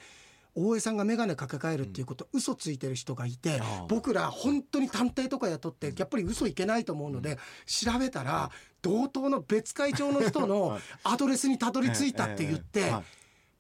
[0.54, 8.52] 大江さんが眼鏡かけ替えるっていうこと、嘘ついてる人がいて僕ら本当に探偵とか雇ってやっぱり嘘いけないと思うので、調べたら
[8.82, 10.82] 同等の別会長の人のはい。
[11.06, 12.92] アドレスにたどり着いたって言って、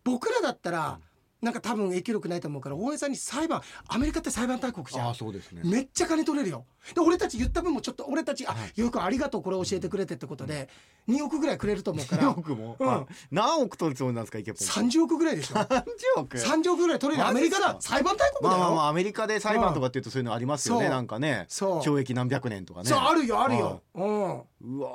[0.04, 1.00] 僕らだったら
[1.41, 5.08] なんか多分影響力ないと思うから大江さんに裁判アメリカって裁判大国じゃん。
[5.08, 5.62] ああそうですね。
[5.63, 6.65] めっちゃ金取れるよ。
[6.95, 8.82] で俺たち言った分もちょっっと俺たち「あはい。
[8.82, 10.69] よくありがとうこれ教えてくれて」ってことで
[11.08, 12.88] 2億ぐらいくれると思うか何ら億も、うん。
[12.88, 14.67] はい何億取るつもりなんですかイケポン。
[14.67, 15.56] 30億ぐらいでしょ。
[15.56, 15.84] 30
[16.17, 17.77] 億？30億ぐらい取れるアメリカだ。
[17.80, 20.89] 裁判大国だよ、まあまあまあアメリカで裁判とかっていうとそういうのありますよね、そう。
[20.89, 21.45] なんかね。
[21.49, 21.80] そう。
[21.80, 22.89] 懲役何百年とかね。
[22.89, 24.21] そうあるよあるよ、うん。
[24.21, 24.91] はいうわ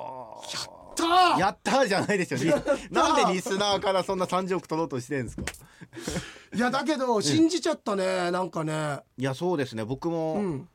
[1.04, 1.38] ーたー。
[1.40, 5.44] やったーじゃないですよリなんでリスナーからそんな30億取ろうとしてるんですか？
[6.54, 9.00] いやだけど信じちゃったねなんかね。
[9.18, 9.84] いやそうですね。
[9.84, 10.68] 僕も、うん。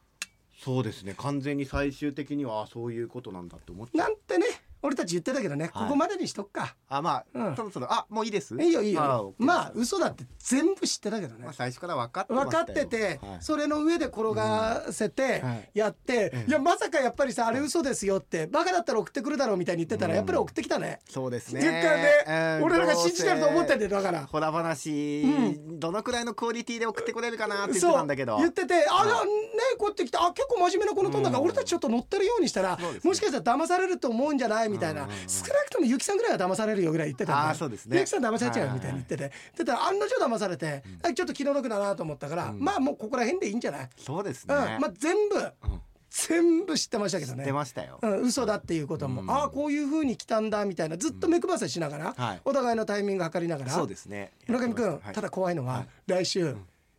[0.63, 1.15] そうですね。
[1.17, 4.09] 完全に最終的にはあそういうことなんだって思っちゃう。
[4.09, 4.45] なんてね
[4.83, 5.83] 俺たち言ってたけどね、はい。
[5.85, 6.75] ここまでにしとくか。
[6.87, 7.55] あまあ、うん。
[7.55, 7.91] そろそろ。
[7.91, 8.55] あもういいです？
[8.59, 11.45] いいよいいあよまあ嘘だって全部知ってたけどね。
[11.45, 12.85] まあ最初から分かってま分かしたよ。
[12.87, 13.37] ってて、はい。
[13.41, 20.99] それの上で転がせてやって、ええいやまさかやっぱりさあれ嘘ですよってバカだったら送ってくるだろうみたいに言ってたら、うんやっぱり送ってきたね。
[21.09, 21.61] そうですね。
[21.61, 24.25] 言ったね、うん俺らが信じてると思ってんだよだから。
[24.25, 28.37] ホラ話、うどのくらいのクオリティで送ってくれるかなって言ってたんだけど。
[28.37, 29.25] 言っててあ、はい。
[29.25, 29.31] ね
[29.77, 31.45] こうやってきてあ結構真面目なこのトーンだから、うん。
[31.45, 33.09] 俺たちちょっと乗ってるようにしたら、そうですね。
[33.09, 34.70] もしかしたら騙されると思うんじゃない？
[34.71, 35.29] みたいな、うんうんうん。
[35.29, 37.99] 少なくともゆきさんぐらいは騙されるよぐらい言ってたんそうですね。
[37.99, 42.59] ゆきさん騙されちゃうよみたいに言ってて、でたら案の定騙されて、あちょっと気の毒だなと思ったから、うん。
[42.59, 44.61] まあもうここら辺でいいんじゃない、そうですね、うん。
[44.81, 45.81] まあ全部うん。
[46.11, 47.39] 全部知ってましたけどね。
[47.39, 49.31] 知ってましたよ、うん、嘘だっていうことも、うん。
[49.31, 50.97] ああこういう風に来たんだみたいな。
[50.97, 52.41] ずっと目配せしながら、はい。
[52.43, 53.71] お互いのタイミング測りながら。
[53.71, 54.33] そうですね。
[54.47, 55.13] 村上君、はい。
[55.13, 55.87] ただ怖いのは、はい。
[56.07, 56.55] 来週、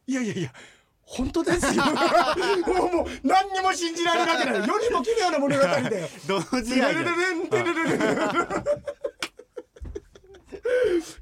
[0.06, 0.50] いやいやいや
[1.04, 1.84] 本当ですよ。
[1.84, 1.92] も
[2.86, 4.66] うもう何にも信じられなくなる。
[4.66, 6.08] 世にも奇妙な物語だよ。
[6.26, 7.98] 同時愛でテレレレンテレレレン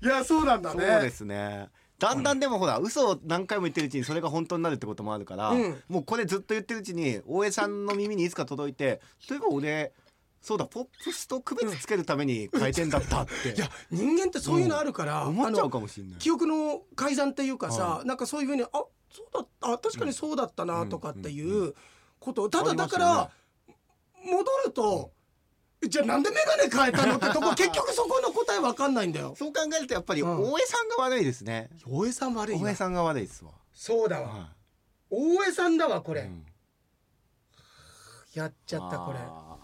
[0.03, 1.69] いやそうなんだそうねですね。
[1.99, 5.83] だんだんでもほら嘘を何回も言ってるうちにそれが本当になるってこともあるから、うん。
[5.89, 9.93] もうこれずっと言ってるうちに大江さんの耳にいつか届いてそういえば俺
[10.41, 13.51] そうだポップスと区別つけるために変えてんだったって。
[13.55, 16.19] いや人間ってそういうのあるから、思っちゃうかもしれない。
[16.19, 18.69] 記憶の改ざんっていうかさ、はなんかそういうふうにあ
[19.11, 21.75] そうだあ確かにそうだったなとかっていう
[22.19, 23.31] こと、ただだから、ね
[24.25, 25.13] 戻ると、
[25.89, 26.37] じゃあなんで眼
[26.71, 29.35] 鏡変えたのってとこ 結局そこの答えわかんないんだよ。
[29.37, 30.53] そう考えるとやっぱりうん。
[30.53, 31.71] 大江さんが悪いですね。
[31.87, 33.53] 大江さん悪いわ大江さんが悪いですわ。
[33.73, 34.55] そうだわ、は
[35.09, 36.47] 大江さんだわこれ、いうん。
[38.35, 39.57] やっちゃったこれ、あ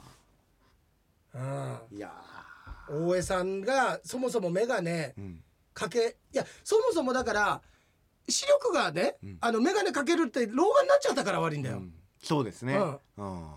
[1.35, 2.15] うん、ーいや
[2.89, 5.45] 大江さんがそもそも眼鏡ーうん。
[5.75, 7.63] かけいやそもそもだから
[8.29, 9.39] 視力がね、うん。
[9.41, 11.93] あの眼鏡かけるって老眼になっちゃったから悪いんだよ、うん。
[12.23, 12.77] そうですね。
[13.17, 13.51] うん。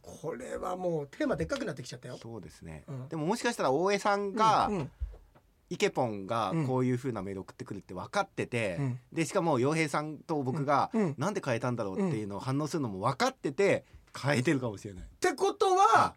[0.00, 2.18] これはもうテーマでっかくなってきちゃったよ。
[2.20, 2.84] そうですね。
[2.88, 3.08] うん。
[3.08, 4.90] でももしかしたら大江さんがうんうん。
[5.70, 6.66] イケポンがうん。
[6.66, 9.00] こういう風なメール送ってくるって分かってて、うん。
[9.12, 13.84] でしかも洋平さんと僕がなんで変えたんだろうっていうのを反応するのも分かってて
[14.16, 15.04] 変えてるかもしれない。
[15.04, 16.14] ってことは、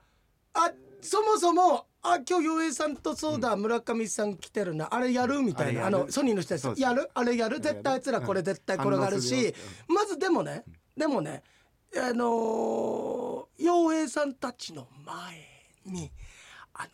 [0.54, 4.88] あそもそもあ今日洋平さんとそうだ、村上さん来てるな。
[4.94, 5.88] あれやるみたいな。
[5.88, 7.10] あのソニーの人たちやる？
[7.14, 7.60] あれやる？
[7.60, 9.52] 絶対あいつらこれ絶対転がるしよ。
[9.88, 10.64] まずでもね
[10.96, 11.44] でもね
[11.96, 15.44] あのー洋平さんたちの前
[15.86, 16.12] に
[16.74, 16.90] あの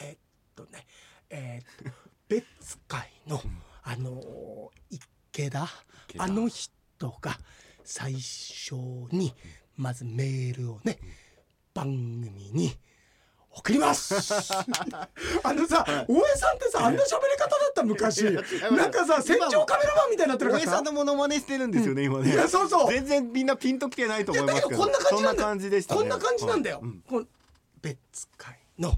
[0.00, 0.16] えっ
[0.54, 0.86] とね
[1.30, 1.90] えっと
[2.28, 2.46] 別
[2.88, 3.40] 会の
[3.82, 4.96] あのー
[5.30, 5.68] 池田
[6.08, 6.24] 池田。
[6.24, 6.70] あの人
[7.20, 7.38] が
[7.84, 8.74] 最初
[9.10, 9.34] に
[9.76, 10.98] まずメールをね
[11.74, 12.76] 番組に
[13.54, 14.14] 送ります。
[15.44, 18.24] あのさ大江さんってさあんな喋り方だった昔。
[18.24, 22.32] なんかさ戦場カメラマンみたいになってるか大江さんらのモノマネしてるんですよね、今ね。
[22.32, 22.92] いやそうそう。
[22.92, 24.80] 全然みんなピンときてないとい思いますけど。
[24.80, 25.36] こんな感じなんだよ。
[25.36, 26.00] そんな感じでしたね。
[26.00, 26.84] こんな感じなんだよ、はい。
[26.86, 27.26] うんこの
[27.82, 28.94] 別会の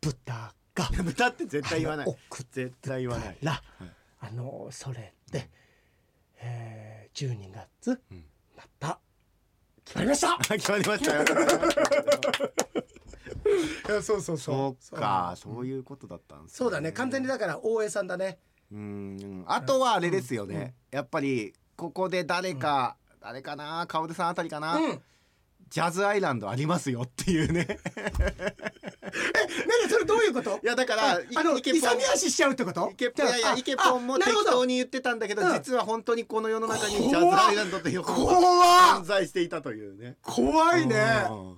[0.00, 0.88] 豚が。
[1.02, 2.06] 豚って絶対言わない。
[2.06, 3.36] あの送っ絶対言わない。
[3.42, 3.90] ら、はい。
[4.20, 5.50] あのそれで、
[6.38, 8.24] えー、12月、うん。
[8.56, 8.98] また
[9.84, 10.38] 決まりました。
[10.54, 11.24] 決まりました よ。
[13.88, 14.96] いやそうそうそう。
[14.96, 16.92] か、そういうことだったんです、そうだね。
[16.92, 18.38] 完全にだから大江さんだね。
[18.72, 23.86] うんあとはあれですよね、やっぱりここで誰か、誰かな？
[23.86, 25.02] カオルさんあたりかな、うん。
[25.68, 27.66] ジャズアイランドありますよっていうね。
[29.66, 30.60] 何それどういうこと？
[30.62, 32.92] いやだからああの勇み足しちゃうってこと？
[32.98, 35.52] いやいやイケポンも適当に言ってたんだけどうん。
[35.54, 38.32] 実は本当にこの世の中にジャズアイランドという怖
[38.98, 40.16] 存っ在していたというね。
[40.22, 41.26] 怖いね。
[41.30, 41.56] うん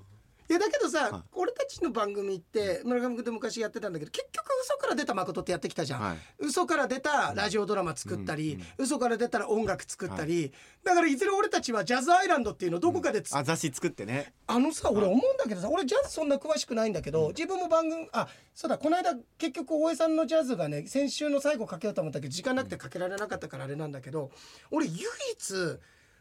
[0.48, 1.22] いやだけどさ、はい。
[1.32, 6.16] 俺たちの番組って村上君と昔やってたんだけど結局嘘から出た誠ってやってきたじゃん、はい。
[6.38, 10.52] 嘘から出たラジオドラマ作ったり、うんうん嘘から出たら音楽作ったり、
[10.84, 14.32] だからいずれ俺たちはジャズアイランドっていうのをどこかでつ、あ雑誌作ってね。
[14.46, 24.30] あのさ俺思うんだけどさ俺ジャズそんな詳しくないんだけど、自分も番組あそうだこの間結局大江さんのジャズがね先週の最後かけようと思ったけど時間なくてかけられなかったからあれなんだけど
[24.70, 24.94] 俺唯
[25.32, 25.78] 一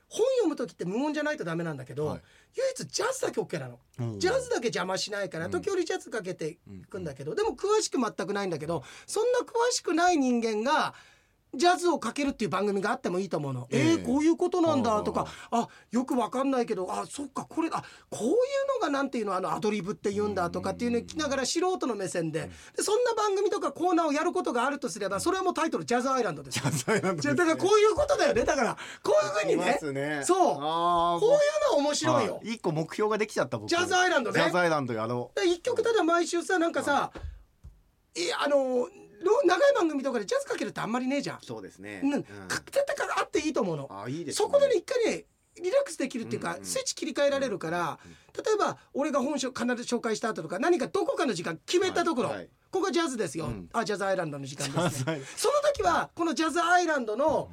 [0.09, 2.21] 本読む時って無音じゃないとダメなんだけど、はい。
[2.55, 3.79] 唯一ジャズだけ OK なの。
[3.99, 4.19] うん。
[4.19, 5.51] ジャズだけ邪魔しないからうん。
[5.51, 6.57] 時折ジャズかけてい
[6.89, 10.93] くんだけど、でも詳しく全くないんだけどそんな詳しくない人間が
[11.53, 13.67] ジャズをかけるっていう番組があってもいいと思うの。
[13.71, 13.91] ええ。
[13.91, 15.27] えー、こういうことなんだとか。
[15.51, 18.33] ああよくわかんないけどあそっかこれあこういう
[18.81, 22.49] のがなんていうのあのアドリブって言うんだとかっていうのを聞きながら素人の目線で。
[22.75, 26.59] でそんな番組とかコーナーをやることがあるとすればそれはもうタイトル「ジャズアイランド」です。
[26.59, 26.65] ジ。
[26.67, 28.43] ャズアイランドじゃあだからこういうことだよね。
[28.43, 30.21] だからこういうふうにねすね。
[30.23, 30.55] そう。
[30.55, 32.39] こういうの面白いよ。
[32.43, 33.69] 一個目標ができちゃった僕。
[33.69, 34.39] ジャズアイランドね。
[34.39, 37.11] ジャズアイランドやろで一曲ただ毎週さなんかさ、
[38.15, 38.27] い。
[38.27, 38.89] やあのろ
[39.45, 41.37] 長い番組とかでジャズかけるってあんまりねえじゃん。
[41.37, 42.01] うそうですね。
[42.03, 43.89] うん、う絶対かあっていいと思うの。
[43.91, 44.45] あいいですね。
[44.45, 45.25] そこでね一回ね
[45.61, 47.99] リラックスできるっていうか、うんうんスイッチ切り替えられるから、
[48.35, 52.49] 例えば俺が本書必ず紹介した後とか何かどこかの時間決めたところ、はいはい。
[52.71, 53.69] ここジャズですよ、うん。
[53.73, 57.49] あジャズアイランドの時間ジです、 ね、その時はこのジャズアイランドの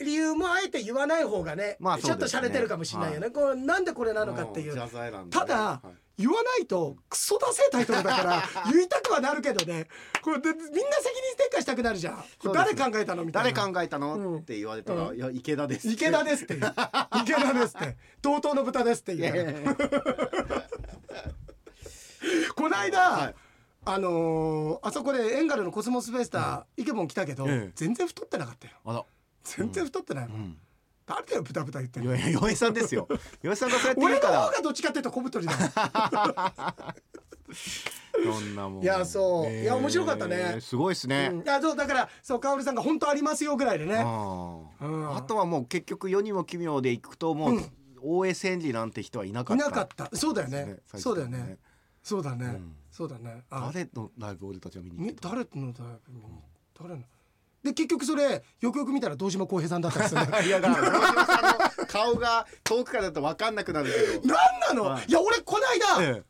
[0.00, 5.46] 理由もあえて言わない方がね,、まあちょっと洒落てるかもしれないよね、こうなんでこれなのかっていうジャズアイランドね。
[5.46, 9.86] ただはい言わないとクソダセえタイトルだから 言いたくはなるけどね。
[10.20, 10.82] これでみんな責任
[11.34, 12.24] 転嫁したくなるじゃん。
[12.52, 13.52] 誰考えたのみたいな。
[13.52, 14.38] 誰考えたの、うん。
[14.38, 15.16] って言われたら、うん。
[15.16, 16.54] いや池田です池田ですって。
[17.22, 17.96] 池田ですって。
[18.20, 19.36] 同等の豚ですってい言う。
[19.36, 19.76] やいやいや。
[22.54, 23.34] この間、はい。
[23.84, 27.72] あのーあそこでエンガルのコスモスフェスタ、イケボン来たけど、ええ。
[27.74, 28.74] 全然太ってなかったよ。
[28.84, 29.04] あら。
[29.44, 30.58] 全然太ってないうん
[31.08, 32.14] 誰だよ豚豚言ってんの。
[32.14, 33.08] いやいやさんですよ。
[33.40, 34.40] 洋江さんがそうやって言俺のうから。
[34.42, 35.54] 方がどっちかっていうと小太りだ。
[38.22, 38.82] そんなもん。
[38.82, 39.50] いやそう。
[39.50, 40.58] いや面白かったね。
[40.60, 41.42] すごいですね、うん。
[41.42, 43.96] いやそうだからそう香織さんが本当ありますよぐらいでね。
[43.96, 45.16] あーうん。
[45.16, 47.72] あとはもう結局世にも奇妙でいくともう、うん。
[48.02, 49.64] 大江千里なんて人はいなかった。
[49.64, 50.10] いなかった。
[50.14, 50.64] そうだよね。
[50.66, 51.58] ねそうだよね。
[52.02, 52.60] そうだね、
[53.04, 53.44] うだね。
[53.50, 53.70] あ。
[53.72, 55.84] 誰のライブ俺たちは見に行っみ誰のだ
[56.78, 57.02] 誰の？
[57.62, 60.26] で結局それよくよく見たら堂島康平さんだったんですよね。
[60.28, 64.34] た いやだから 大島さんの顔が遠くからだと分かんなくなるけど。
[64.34, 65.06] 何なの、はい。
[65.08, 65.66] い、や俺この
[65.98, 66.22] 間、ええ。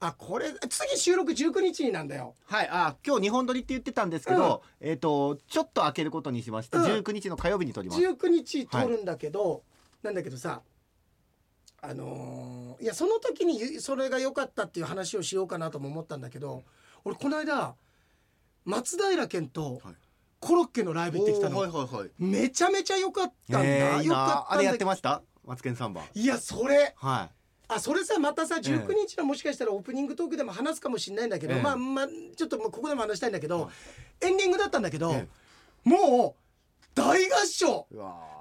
[0.00, 2.34] あこれ次収録19日になんだよ。
[2.46, 6.84] はい、あ今日日本撮りって言ってたんですけど、えっ、とちょっと開けることにしまして、うん。
[6.84, 8.00] 19日の火曜日に撮ります。
[8.00, 9.62] 19日撮るんだけど、
[10.02, 10.62] なんだけどさ
[11.80, 16.64] あのーいやその時にそれが良かったっていう話をしようかなとも思ったんだけど
[17.04, 17.74] 俺この間
[18.64, 19.94] 松平健とはい
[20.46, 22.10] コロッケのライブ行ってきたの、はいはいはい。
[22.18, 25.22] めちゃめちゃ良かったんだ、えーいい良かなあれやってました？
[25.44, 26.02] マツケンサンバ。
[26.14, 27.30] いやそれは
[27.66, 33.70] あそれさまたさえ19日のもしかしたらオープニングトークでも話すかもしれないんだけど、ええまあまあちょっとここでも話したいんだけど、
[34.20, 35.26] エンディングだったんだけど、え
[35.82, 37.86] もう大合唱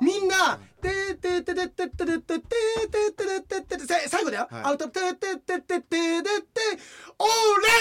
[0.01, 6.61] みんな「てーてーててててててててててて最後だよ、はいアウト「てーててててててて
[7.17, 7.27] オー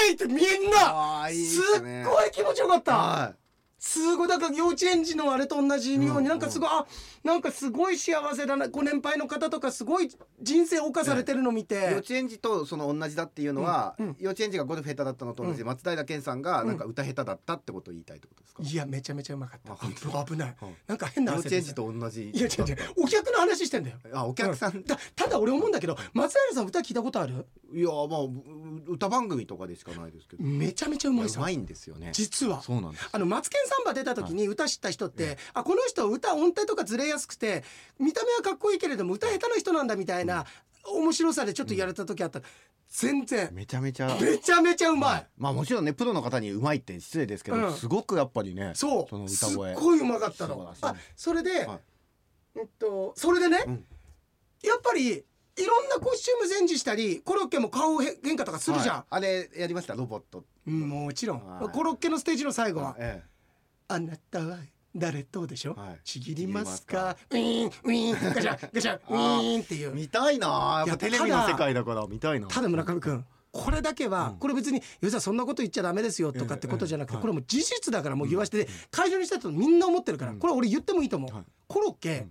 [0.06, 2.96] レイ!」ってみんなすっごい気持ちよかった。
[2.96, 3.35] は
[3.83, 6.87] すごいだから幼稚園児のあれと同じように、うんなんかすごいあ
[7.24, 10.08] なんかすごい幸せだなご年配の方とかすごい
[10.40, 11.64] 人生謳歌されてるの見い。
[11.64, 14.16] 幼て、稚園児とその同じだっていうのは、うんうん。
[14.18, 18.62] 幼稚園児がゴルフ下手だったのと同じで、う松平健さんがなんか歌下手だったってことを言いたいってことですか？
[18.62, 19.76] いやめちゃめちゃうまかった。
[20.24, 20.56] 危ない。
[20.61, 22.30] はいなんか変な幼汗稚園児と同じ。
[22.30, 22.76] いや違う違う。
[22.96, 23.96] お客の話してんだよ。
[24.12, 27.46] あお客さん、だただ俺思うんだけど松平さん歌聞いたことある？
[27.72, 28.30] いやまあう
[28.88, 30.42] 歌番組とかでしかないですけど。
[30.42, 31.38] めちゃめちゃうまいさ。
[31.40, 32.11] うまいんですよね。
[32.12, 32.61] 実は。
[32.62, 33.08] そうなんです。
[33.12, 37.62] あのマツケンサンバ出た時に歌知った人って、あこの人歌音程とかずれやすくて
[37.98, 40.44] 見た目はかっこいいけれども歌下手な人なんだみたいな
[40.85, 42.40] 面白さでちょっとやれた時あった、
[42.88, 43.48] 全然。
[43.53, 44.18] めちゃめちゃ。
[44.20, 47.72] めちゃめちゃうまい、まあもちろんねプロの方にうまいって失礼ですけど、うん。
[47.72, 49.18] すごくやっぱりねそう。
[49.18, 50.55] のすっ歌声ごいうまかったの。
[50.57, 50.98] 素晴らしい。
[50.98, 51.81] あそれで、はい。
[52.57, 53.85] えっとそれでね、うん。
[54.64, 55.25] やっぱりい
[55.64, 59.05] ろんなコスチュームチェンジしたりコロッケも顔変化とかするじゃん、はい。
[59.11, 59.94] あれやりました？
[59.94, 60.44] ロボット。
[60.66, 61.68] うんもちろん、はい。
[61.68, 62.96] コロッケのステージの最後は。
[62.98, 63.22] え
[63.87, 64.57] 「あなたは
[64.94, 66.00] 誰と」でしょ、はい。
[66.05, 67.16] ちぎりますか？
[67.30, 69.90] ウィーンウィーンガチャ ガチャウィーンっていう。
[69.90, 70.84] え見たいな。
[70.86, 72.49] やっぱテレビの世界だから見たいな。
[72.49, 74.36] ただ村上君これだけは、うん。
[74.38, 77.20] これ別に「吉田そんなこと言っちゃダメですよ」とかってことじゃなくて、ええ。
[77.20, 80.38] これもう事実だからもう言わして、会場にした人みんな思ってるから、うん。
[80.38, 81.45] これ俺言ってもいいと思う、はい。
[81.68, 82.28] コロッケ、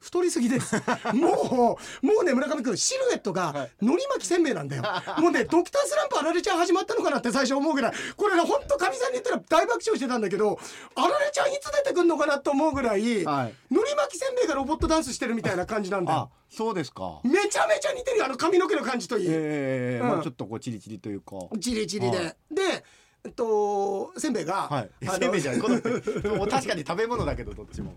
[0.00, 0.76] 太りすぎです。
[1.12, 3.70] もうもうね村上君シルエットがはい。
[3.80, 4.82] 海苔巻きせんべいなんだよ。
[5.18, 7.92] もうねドクタースランプあられちゃん始まったのかなって最初思うぐらい。
[8.16, 10.58] これねほんとかみさんに言ったら大爆笑してたんだけど
[10.94, 13.54] あられちゃんいつ出てくんのかなと思うぐらい、はい。
[13.70, 17.20] 海苔巻きせんべいがロボットダンスしてるみたいな感じなんだあよそうですか。
[17.24, 21.36] めちゃめちゃ似てるよあの髪の毛の感じといい、ええうんまあちょっとこうチリチリというか。
[21.60, 22.36] チリチリで、はい。
[22.50, 22.84] で
[23.28, 24.90] えっとせんべいが、はい。
[25.02, 25.76] せんべいじゃないこの
[26.48, 27.94] 確かに食べ物だけどどっちも。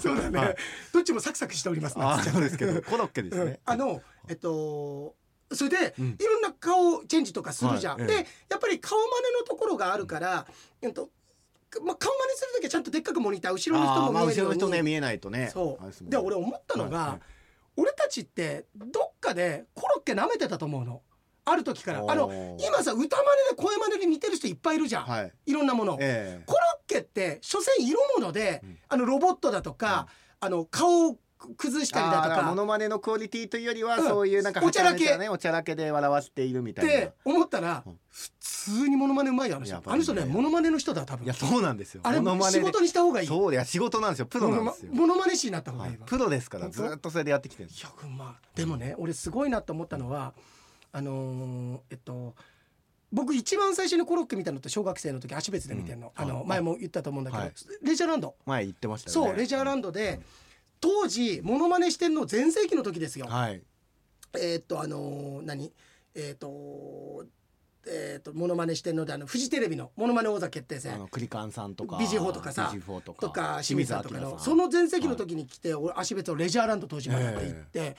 [0.00, 0.56] そうだね、はい。
[0.92, 3.46] どっちもサクサクしておりますあそうですけどコロッケですうん。
[3.46, 5.14] ねあのえっと
[5.52, 6.16] それで、うん。
[6.18, 8.12] いろんな顔チェンジとかするじゃん、ではい。
[8.14, 8.26] ええ。
[8.48, 9.10] やっぱり顔真似
[9.40, 10.46] のところがあるから、
[10.82, 11.10] えっと
[11.82, 15.50] まあ、顔真似する時はちゃんとでっかくモニター後ろの人も見えるように、後ろの人ね見えないとね。
[15.52, 16.10] そう。
[16.10, 17.20] で俺思ったのが、
[17.76, 21.02] 俺たちってどっかでコロッケ舐めてたと思うの
[21.48, 25.32] ある時からあの今さ歌真似で声真似で似てる人いっぱいいるじゃん、はい。
[25.46, 26.44] いろんなもの、ええ。
[26.44, 28.78] コロッケって所詮色物で、うん。
[28.88, 30.08] あのロボットだとか、
[30.40, 31.18] あの顔を
[31.56, 34.08] 崩したりだとあーモかノマネのクオリティというよりは、うん。
[34.08, 35.16] そういうなんかおちゃらけ。
[35.28, 36.90] おちゃらけで笑わせているみたいな。
[36.90, 38.30] って思ったら、うん普
[38.72, 39.76] 通にモノマネうまいよあの人。
[39.76, 41.24] ねあの人ねモノマネの人だ多分。
[41.24, 42.00] いやそうなんですよ。
[42.02, 43.26] あれ仕事にした方がいい。
[43.28, 44.26] そういや仕事なんですよ。
[44.26, 50.32] プロなんですよ、モノマネ師になった方がはいいいわ、プロですからずっとそれでやってきてるいやまあでもね俺すごいなと思ったのは
[50.96, 52.34] あのーえっと
[53.12, 56.46] 僕一番最初にコロッケ見たのって小学生の時足別で見てんの、うんあのはい。
[56.46, 57.52] 前も言ったと思うんだけど、はい。
[57.82, 58.34] レジャーランド。
[58.46, 59.28] 前言ってましたよね。
[59.28, 60.20] そうレジャーランドで
[60.80, 63.26] 当時モノマネしてんの全盛期の時ですよ。
[63.26, 63.62] はい。
[64.34, 65.70] えーっとあのー何？
[66.14, 67.26] えーっと
[67.86, 74.02] えーっとモノマネしてんのであのフジテレビのモノマネ王座決定あ戦のクリカンさんとかビジホとかさビジホとかとか清水さん。
[74.02, 77.36] とかのその全盛期の時に来て、俺足別をレジャーランド当時まで行っ
[77.70, 77.96] て。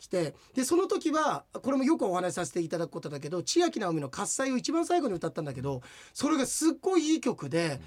[0.00, 5.82] 来てでその時はこれもよくお話しさせていただくことだけど千秋直美の「喝采」を一番最後に歌ったんだけど
[6.14, 7.80] それがすっごいいい曲で。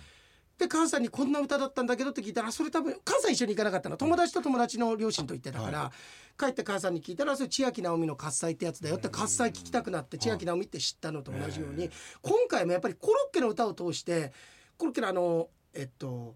[0.55, 3.97] で母さんにこんな歌だったんだけどって聞いたらそれ多分母さん一緒に行かなかったの。
[3.97, 5.91] 友達と友達の両親と行ってたから、
[6.39, 11.89] 帰って母さんに聞いたらそれ千秋直美の喝采ってやつだよって喝采聞きたくなって千秋直美って知ったのと同じように
[12.21, 14.31] 今回もやっぱりコロッケの歌を通して
[14.77, 16.35] コロッケのあのえっと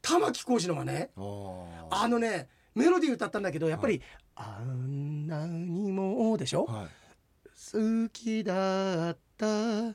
[0.00, 1.10] 玉置浩二のはね
[1.90, 4.00] あのねメロディー歌ったんだけどやっぱり
[4.36, 6.64] 「あんなにも」でしょ？
[6.66, 6.86] はい。
[7.72, 9.94] 好きだったうん。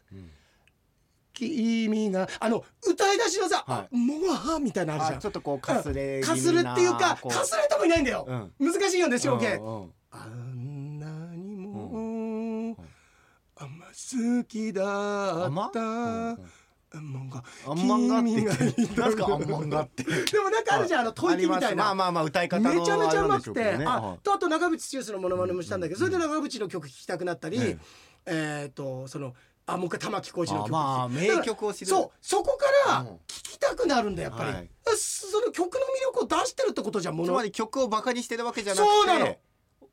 [1.33, 5.17] 君があの歌い出しのさは「もわ」みたいなのあるじゃん。
[5.19, 8.73] あちょっとこうかすれかするっていうかこかすれてもいないんだよ、うん。
[8.73, 12.77] 難しいよね表現うんうんあんなにも、うん。
[13.55, 14.83] あんま好きだ
[15.47, 16.51] った、うんうん
[16.93, 18.29] あんまんがあんまんがって。
[18.31, 20.03] 言って君がなんすかあんまんがって。
[20.03, 21.85] でもなんかあるじゃんあの吐息みたいな。
[21.85, 27.77] まあまあまあ歌い方のめちゃめちゃうまくて、あとあと長渕剛のモノマネもしたんだけど、それで長渕の曲聴きたくなったり、え
[28.25, 29.33] えっ、とその
[29.65, 31.87] あもう一回玉置浩二の曲あまあ名曲を知る。
[31.87, 32.11] そう。
[32.21, 33.07] そこからうん。
[33.07, 34.69] 聴きたくなるんだやっぱり、はい。
[34.97, 37.29] その曲の魅力を出してるってことじゃんもの。
[37.29, 39.25] つまり曲をバカにしてるわけじゃなくそうなの。
[39.27, 39.39] て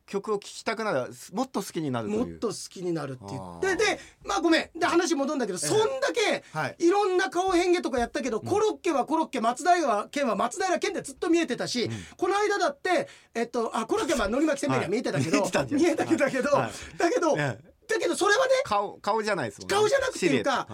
[0.09, 2.27] 曲を聴きたくなるもっと好きになるという。
[2.27, 3.77] もっと好きになるって言ってあー。
[3.77, 4.79] でまあごめん。
[4.79, 6.77] で話戻るんだけど、そんだけはい。
[6.79, 14.79] いろんな顔変化とかやったけど、コロッケはコロッケ松平健は松平健でずっと見えてたし、この間だってえっとあコロッケはまあのり巻きせんべい。
[14.79, 16.99] には見えてたけど、はい見えてたけどだけど、はい。
[16.99, 17.69] だけど、ええ。
[17.89, 19.75] だけどそれはね顔顔じゃないですもんね。
[19.77, 20.67] 顔じゃなくていうか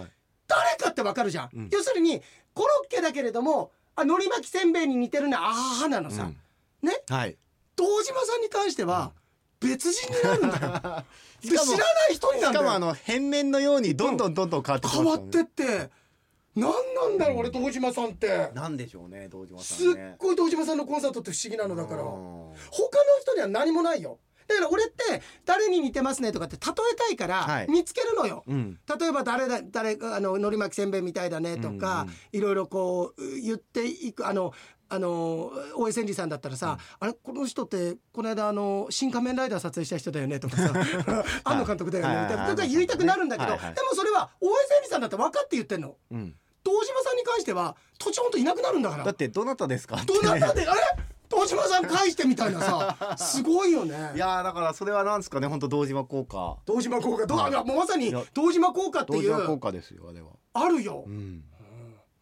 [0.46, 1.68] 誰かってわかるじゃん、うん。
[1.72, 2.22] 要するに
[2.54, 5.50] コロッケだけれどもあのり巻きせんべいに似てるのは
[5.82, 6.36] あーなのさ、うん。
[6.82, 6.92] ね？
[7.08, 7.36] はい。
[7.76, 9.12] 堂島さんに関しては
[9.60, 11.04] 別人になるんだよ。
[11.42, 12.52] で知らない人になるんだよ。
[12.52, 15.90] しかもあの変面のようにどんどんどんどん変わってき変わってって。
[16.54, 18.50] 何なんだろう俺堂島さんって。
[18.54, 22.02] なんでしょうね堂島さすっごい堂島さんのコンサートって不思議なのだから。
[22.02, 22.08] うん。
[22.08, 22.54] 他の
[23.20, 24.18] 人には何もないよ。
[24.46, 27.66] だから俺って誰に似てますねとかって例えたいからはい。
[27.68, 28.78] 見つけるのよ、うん。
[28.98, 34.52] 例えば誰だ誰あののり巻きせんべいみたいだねとか、いろいろこう言っていくあの
[34.94, 40.72] あの大江千里さんだったらさ、あれこの人ってこの間あの「新仮面ライダー」撮影した人だよねとかさ
[41.44, 42.42] 庵野監督だよねみたいな。
[42.44, 45.96] はいとか言いたくなるんだけど、はいはいでもそれは大江千里さんだって分かって言ってんの。
[46.10, 46.34] うん。
[46.62, 49.04] 堂島さんに関しては途中ほんといなくなるんだから。
[49.04, 49.96] だってどなたですか？
[50.06, 50.80] どなたであれ？
[51.28, 53.16] 堂島さん返してみたいなさ。
[53.18, 54.12] すごいよね。
[54.14, 55.46] いやーだからそれはなんですかね？
[55.48, 56.56] 本当堂島効果。
[56.64, 57.26] 堂島効果。
[57.26, 57.52] どうはい。
[57.52, 60.28] もうまさに堂島効果ってい堂島効う果ですよあれは。
[60.54, 61.42] あるよ、うん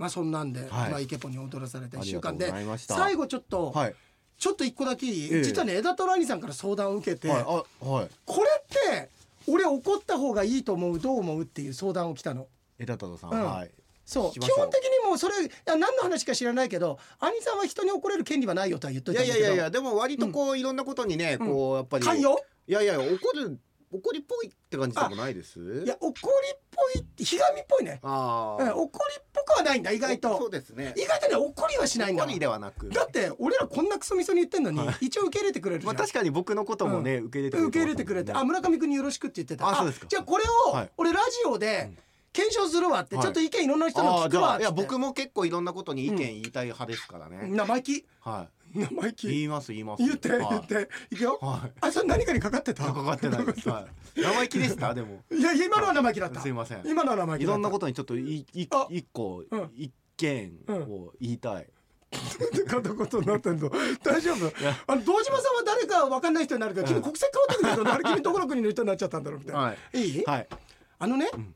[0.02, 0.90] まあそんなんで、はい。
[0.90, 3.94] まあイケポンに踊らされた一週間で最後ちょっと、はい。
[4.36, 5.44] ちょっと一個だけいい、ええ。
[5.44, 7.40] 実はね枝虎兄さんから相談を受けて、はい。
[7.42, 8.08] あはい。
[8.26, 9.08] これって
[9.46, 12.48] 俺怒った方がいいと思うどう思うっていう相談を来たの？
[12.80, 13.44] 枝太郎さん、うん。
[13.44, 13.70] はい。
[14.04, 14.40] そう。
[14.40, 15.34] 基本的にもうそれ
[15.64, 19.44] 何の話か知らないけど兄さんは人に怒れる権利はないよとは言っといいたんだけど。
[19.44, 22.04] やいやいやいやでも割とこう、いろんなことにねこうやっぱり。
[22.04, 22.44] 寛容？
[22.66, 23.58] いやいや怒る
[23.92, 25.60] 怒りっぽいって感じでもないです？
[25.84, 30.94] いや怒りっぽいってひがみっぽいね、うん、ああ、怒りっぽくはないんだ意外そうとですね。
[30.96, 32.22] 意外とね怒りはしないんだ。
[32.22, 39.68] わ怒りではなくだって俺らこんなクソみそに言ってんのに、は一応受け入れてくれるじゃん、まあ確かに僕のこともね、受け入れて受け入れてくれて「あ村上君によろしく」って言ってた。
[39.68, 40.06] あそうですか。
[40.08, 40.90] じゃあこれをはい。
[40.96, 41.98] 俺ラジオでうん。
[42.34, 43.24] 検証するわって、はい。
[43.24, 44.72] ちょっと意見いろんな人の聞くわっつって。
[44.72, 49.28] 僕も結構いろんなことに意見言いたい派ですからね、生意気は生意気。
[49.28, 50.02] い言います言います。
[50.02, 50.40] 言ってはい。
[50.50, 50.88] 言って。
[51.10, 51.38] いくよ。
[51.40, 51.72] はい。
[51.80, 52.84] あそれ何かにかかってた？
[52.84, 53.68] かかってないです。
[53.68, 54.20] はい。
[54.20, 54.94] 生意気でした？
[54.94, 55.22] でも。
[55.30, 56.40] いや今のは生意気だった。
[56.40, 56.82] すいません。
[56.86, 59.70] 今のは生意気いろんなことにちょっといいあ一個うん。
[59.74, 61.68] 一見を言いたい。
[62.68, 63.70] 片言になってんの？
[64.02, 64.64] 大丈夫？
[64.64, 64.74] や。
[64.86, 67.02] あの堂島さんは誰か分かんない人になるけど君うん。
[67.02, 69.98] 国籍変わってくるけど誰君どこの国の人になっちゃったんだろうみたいな、はい。
[69.98, 70.24] いい？
[70.24, 70.48] はい。
[70.98, 71.54] あのね、ん。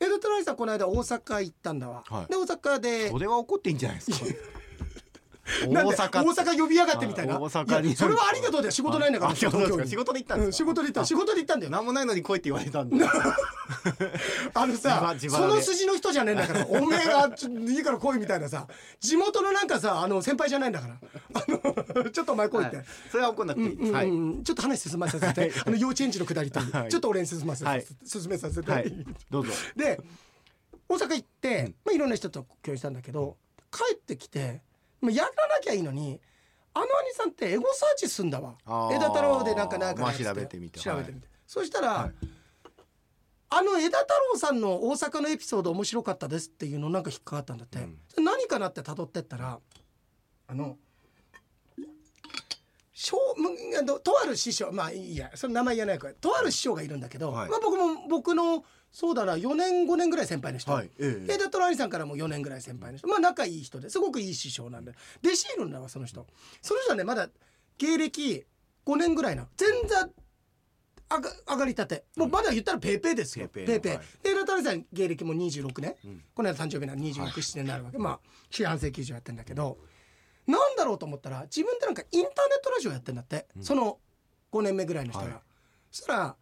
[0.00, 2.26] エドトライさんこの間大阪行ったんだわ、はい。
[2.26, 4.26] で大阪でそれは怒っていいんじゃないですか。
[5.66, 6.24] 大阪。
[6.24, 7.96] 大阪呼びやがってみたいな、はい大阪に。
[7.96, 8.70] それはありがとうだよ。
[8.70, 9.32] 仕事ないんだから。
[9.32, 11.04] あ仕事で行ったんです仕事で行った。
[11.04, 11.80] 仕事で行ったんだよな。
[11.80, 13.04] んもないのに来いって言われたんで。
[14.54, 16.66] あのさその筋の人じゃねえんだから。
[16.66, 18.66] おめえがいいから来いみたいなさ。
[19.00, 20.96] 地元のなんかさあの先輩じゃないんだから。
[21.34, 22.86] あの ちょっとお前来いって、はい。
[23.10, 23.76] それは怒んなくていい
[24.44, 26.88] ちょっと話進ませて、あの幼稚園児のくだりと、はい。
[26.88, 27.86] ちょっと俺に進ませて、はい。
[28.04, 29.06] 進めさせて、はい。
[29.30, 29.52] どうぞ。
[29.76, 30.00] で
[30.88, 33.38] 大阪行って、まあ、いろんな人と共有したんだけど
[33.70, 34.60] 帰ってきて、
[35.02, 36.20] まあ、やらなきゃいいのに
[36.74, 38.54] あの兄さんってエゴサーチすんだわ。
[38.90, 40.80] 枝太郎でなんかなんかまあ調べてみて。
[40.80, 42.12] 調べてみて、そしたら、はい。
[43.50, 47.86] あの枝太郎さんの大阪のエピソード面白かったですっていうのなんか引っかかったんだって、
[48.16, 49.58] 何かなって辿ってったら
[50.46, 50.78] あの
[53.02, 57.50] しょうむあのとある師匠まあいいやその名前言えないからとある師匠がいるんだけど、はい。
[57.50, 60.90] まあ、僕も僕のそうだな4年5年ぐらい先輩の人、はい。
[61.00, 61.34] ええ。
[61.34, 63.08] 枝太郎兄さんからも4年ぐらい先輩の人。
[63.08, 64.92] まあ仲いい人ですごくいい師匠なんで。
[65.24, 66.24] 弟子いるんだわその人。
[66.60, 67.28] その人はねまだ
[67.78, 68.46] 芸歴
[68.86, 70.08] 5年ぐらいな全然
[71.10, 72.04] 上が上がりたて。
[72.16, 73.48] もうまだ言ったらペーペーですよ。
[73.48, 74.04] ペーペーペーはい。
[74.22, 76.22] で枝太郎兄さん芸歴も26年、うん。
[76.36, 77.98] この間誕生日な26、7年になるわけ。
[77.98, 79.76] まあ四半世紀以上やってんだけど
[80.46, 83.98] なんだろうと思ったら自分でなんかインターネットラジオやってんだって、その
[84.52, 85.34] 5年目ぐらいの人が、はい。
[85.90, 86.36] そしたら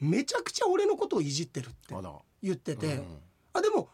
[0.00, 1.94] めちゃくちゃ俺のことをいじってるって。
[2.42, 3.18] 言ってて、うん。
[3.52, 3.88] あでも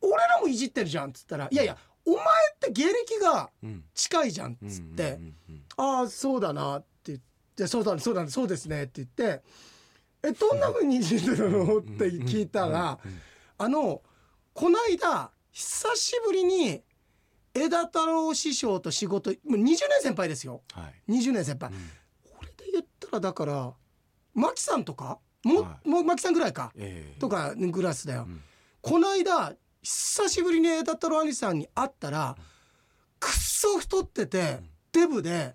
[0.00, 2.24] 俺らもいじってるじゃんっつったら「いやいやお前っ
[2.60, 3.84] て芸歴がうん。
[3.94, 5.02] 近いじゃん」っつって。
[5.12, 7.20] うんうんうん「ああそうだな」って言っ
[7.54, 9.42] て「そうだそうだそうですね」って言って
[10.22, 12.98] 「えどんな風にいじってるの?」って聞いたら
[13.58, 14.02] あの
[14.52, 16.82] この間久しぶりに
[17.54, 20.62] 枝太郎師匠と仕事もう20年先輩ですよ。
[20.72, 21.12] はい。
[21.12, 21.78] 20年先輩、うん。
[22.36, 23.72] これで言ったらだから
[24.34, 27.20] 牧さんとかも,、はもう牧さんぐらいかええ。
[27.20, 28.40] とかグラスだよ、ん。
[28.80, 32.36] この間久しぶりに枝太郎兄さんに会ったら
[33.20, 34.60] くっそ太ってて
[34.92, 35.54] デブで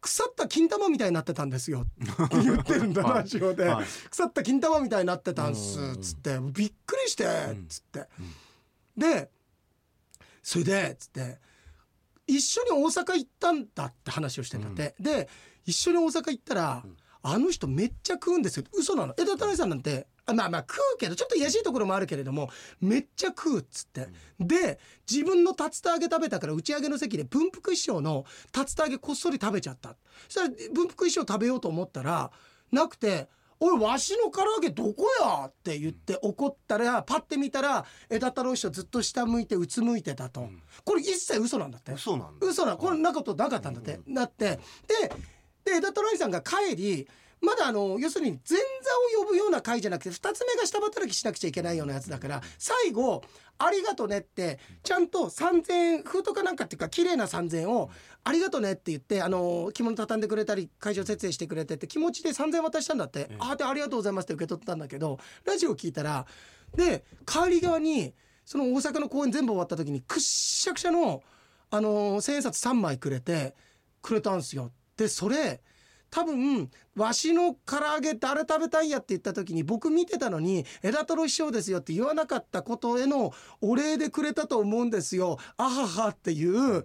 [0.00, 1.80] 腐った金玉みたいになってたんですよ。
[1.80, 1.86] っ
[2.28, 3.86] て言ってるんだはいラジオではい。
[4.10, 6.00] 腐った金玉みたいになってたんすうん。
[6.00, 6.38] つって。
[6.40, 7.66] びっくりしてん。
[7.68, 8.08] つって。
[8.96, 9.30] で
[10.46, 11.40] それでつって
[12.24, 14.94] 一緒に大阪行ったんだって話をしてんだって。
[15.00, 15.28] で
[15.64, 16.84] 一緒に大阪行ったら
[17.22, 18.64] あの人めっちゃ食うんですよ。
[18.72, 19.14] 嘘なの。
[19.18, 22.48] 枝太郎さんなんてあまあまあ食うけどちょっと癒やしいところもあるけれども
[22.80, 24.06] めっちゃ食うっつって。
[24.38, 24.78] で
[25.10, 28.24] 自分の竜田揚げ食べたから打ち上げの席で文福師匠の
[28.56, 29.96] 竜田揚げこっそり食べちゃった。
[30.28, 32.30] そしたら文福師匠食べようと思ったら
[32.70, 33.28] なくて
[33.58, 40.48] 「おいわしの唐揚げどこや?」って言って怒ったらパッて見たら枝太郎師匠ずっと下向いてうつむいてたと、
[40.84, 41.92] これ一切嘘なんだって。
[41.92, 42.46] 嘘なんだ。
[42.46, 45.12] 嘘なこれなことなかったんだって、なってで
[45.64, 47.08] で枝太郎兄さんが帰り
[47.40, 53.22] まだあの要するに前座を呼ぶような会じゃなくて2つ目が下働きしなくちゃいけないようなやつだから最後
[53.58, 57.90] 「ありがとね」ってちゃんと3,000円封筒かなんかっていうか綺麗な3,000円を
[58.24, 66.26] 「ありがとね」って言ってあの着物畳んでくれたり会場設営してくれてって気持ちで3,000円渡したんだって「あでありがとうございます」って受け取ったんだけどラジオ聞いたら
[66.74, 68.14] で帰り側に
[68.44, 71.22] その大阪の公演全部終わった時にくっしゃくしゃの
[71.70, 73.54] あの千円札3枚くれて
[74.00, 74.70] くれたんすよ。
[74.96, 75.60] でそれ
[76.10, 85.38] 多分わしの唐揚げ誰食べたいやって言った時に僕見てたのに「枝太郎師匠ですよ」って言わなかったことへのお礼でくれたと思うんですよ。
[85.56, 86.84] あははっていう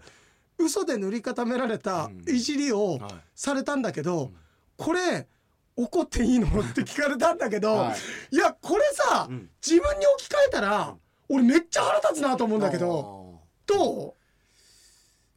[0.57, 3.13] 嘘で塗り固められたいじりをはい。
[3.35, 4.31] されたんだけど、
[4.77, 5.27] これ
[5.75, 6.47] 怒っていいの？
[6.47, 7.95] って聞かれたんだけど、、は
[8.31, 8.35] い。
[8.35, 9.49] やこれさ、うん。
[9.65, 10.95] 自分に置き換えたら
[11.29, 14.15] 俺めっちゃ腹立つなと思うんだけどど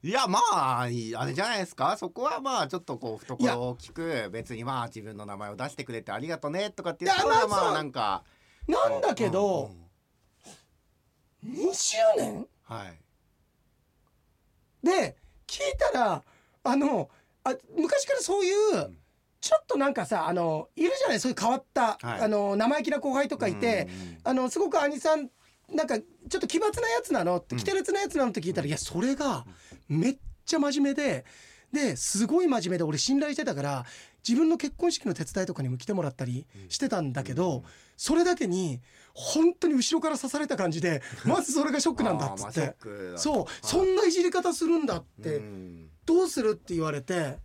[0.05, 1.97] いやまああれじゃないですか？
[1.97, 8.23] そこはまあちょっとこう懐大きく別にまあ自分の名前を出してくれてありがとねとかっていういやところはまあなんか
[8.69, 9.71] うなんだけうんど
[11.43, 11.53] うん。
[11.53, 11.73] 20
[12.19, 12.99] 年はい。
[14.87, 15.61] で聞い
[15.93, 16.23] たら
[16.65, 17.09] あの
[17.43, 18.95] あ昔からそういう
[19.41, 21.21] ちょっとなんかさあのいるじゃない？
[21.21, 22.21] そういう変わった、はい。
[22.21, 24.19] あの生意気な後輩とかいて、うんうん。
[24.25, 25.31] あのすごく兄さん
[25.73, 26.05] なんかちょ
[26.39, 27.63] っと奇抜なやつなのってうん。
[27.63, 29.47] 奇烈なやつなのって聞いたら、いやそれが
[29.89, 31.25] めっちゃ真面目で
[31.73, 33.87] ですごい真面目で俺信頼してたから
[34.27, 37.65] 自分の結婚式の手伝いとかにも来てもらったりしてたんだけど、
[37.97, 38.81] それだけに
[39.13, 42.75] 本当に後ろから刺された感じでまずそれがショックなんだっつって。
[43.17, 45.91] そう、そんないじり方するんだって、うん。
[46.07, 47.39] どうするって言われて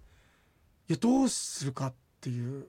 [0.90, 2.68] いやどうするかっていう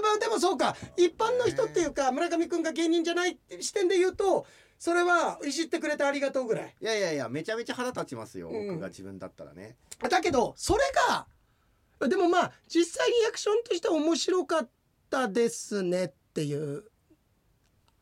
[0.00, 0.76] まあでもそうか。
[0.96, 4.46] 一般の人っていうか村上君が芸人じゃない視点で言うと
[4.78, 6.74] それはいじってくれてありがとうぐらい。
[6.80, 8.66] いやいやいやめちゃめちゃ腹立ちますよ、うん。
[8.68, 9.76] 僕が自分だったらね。
[10.08, 11.26] だけどそれが
[12.08, 14.68] でもまあ実際リアクションとしては面白かっ
[15.08, 16.84] たですねっていう。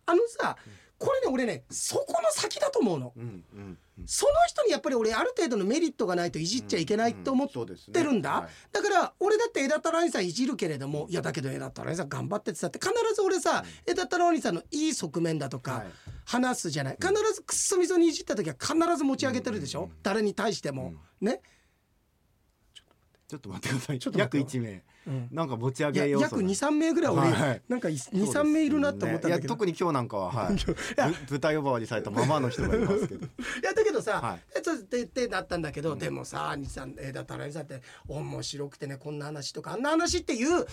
[0.06, 0.56] あのさ
[0.98, 3.12] これね俺ねそこの先だと思うの。
[3.16, 8.48] うんうんうんその人にやっぱり俺ある程度のメリットがないといじっちゃいけないと思ってるんだ、はい。
[8.72, 15.86] だから俺だって枝太郎兄さんいじるけれどもいやだけど枝太郎兄さん頑張ってってさって必ず俺さ、枝太郎兄さんのいい側面だとかはい
[16.24, 16.96] 話すじゃない。
[17.00, 19.92] 必ずくっそみそにいじった時は必ず持ち上げてるでしょ、うん。
[20.02, 21.40] 誰に対しても、ね、
[23.26, 23.68] ちょっと待って。
[23.68, 23.98] ください。
[23.98, 24.70] ち約1名。
[24.70, 24.82] うん
[25.30, 27.62] なんか持ち上げ要素約23名ぐらい俺、はい。
[27.68, 30.56] なんか23名いるなって思ったんだけど、いや特に今日なんかは、はい、
[30.96, 31.08] や。
[31.08, 33.26] ぶ豚呼ばわりされたままの人がいますけど。
[33.26, 33.28] い
[33.62, 34.40] やだけどさ、はい。
[34.56, 40.64] えちょっとってってなったんだけど、でもさ兄さん枝太郎兄さんって面白くてねこんな話とかあんな話っていうフォ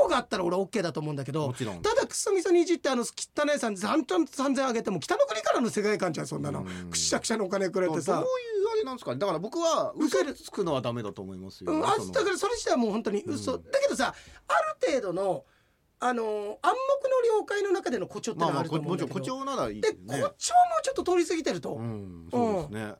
[0.00, 1.82] ローがあったら俺 OK だと思うんだけどもちろん。
[1.82, 3.06] ただくそみそにいじってあの汚
[3.54, 6.60] いさん3ちゃん3000あげても北の国からの世界観じゃんそんなの。
[6.60, 6.90] うん。
[6.90, 8.24] くしゃくしゃのお金くれどういうてさ。
[8.72, 9.18] あれなんですかね。
[9.18, 14.14] だから僕は嘘受けるつくのはダメだと思いますよ、うん、あだからそれ自体はもう本当に嘘、うんだけどさ
[14.48, 15.44] ある程度の
[16.00, 16.72] あのー暗黙
[17.32, 20.34] の了解の中での誇張ってのはあると思うんだけど、もちろん誇張ならいいでで誇張も
[20.82, 22.94] ちょっと通り過ぎてると、うんそうですね、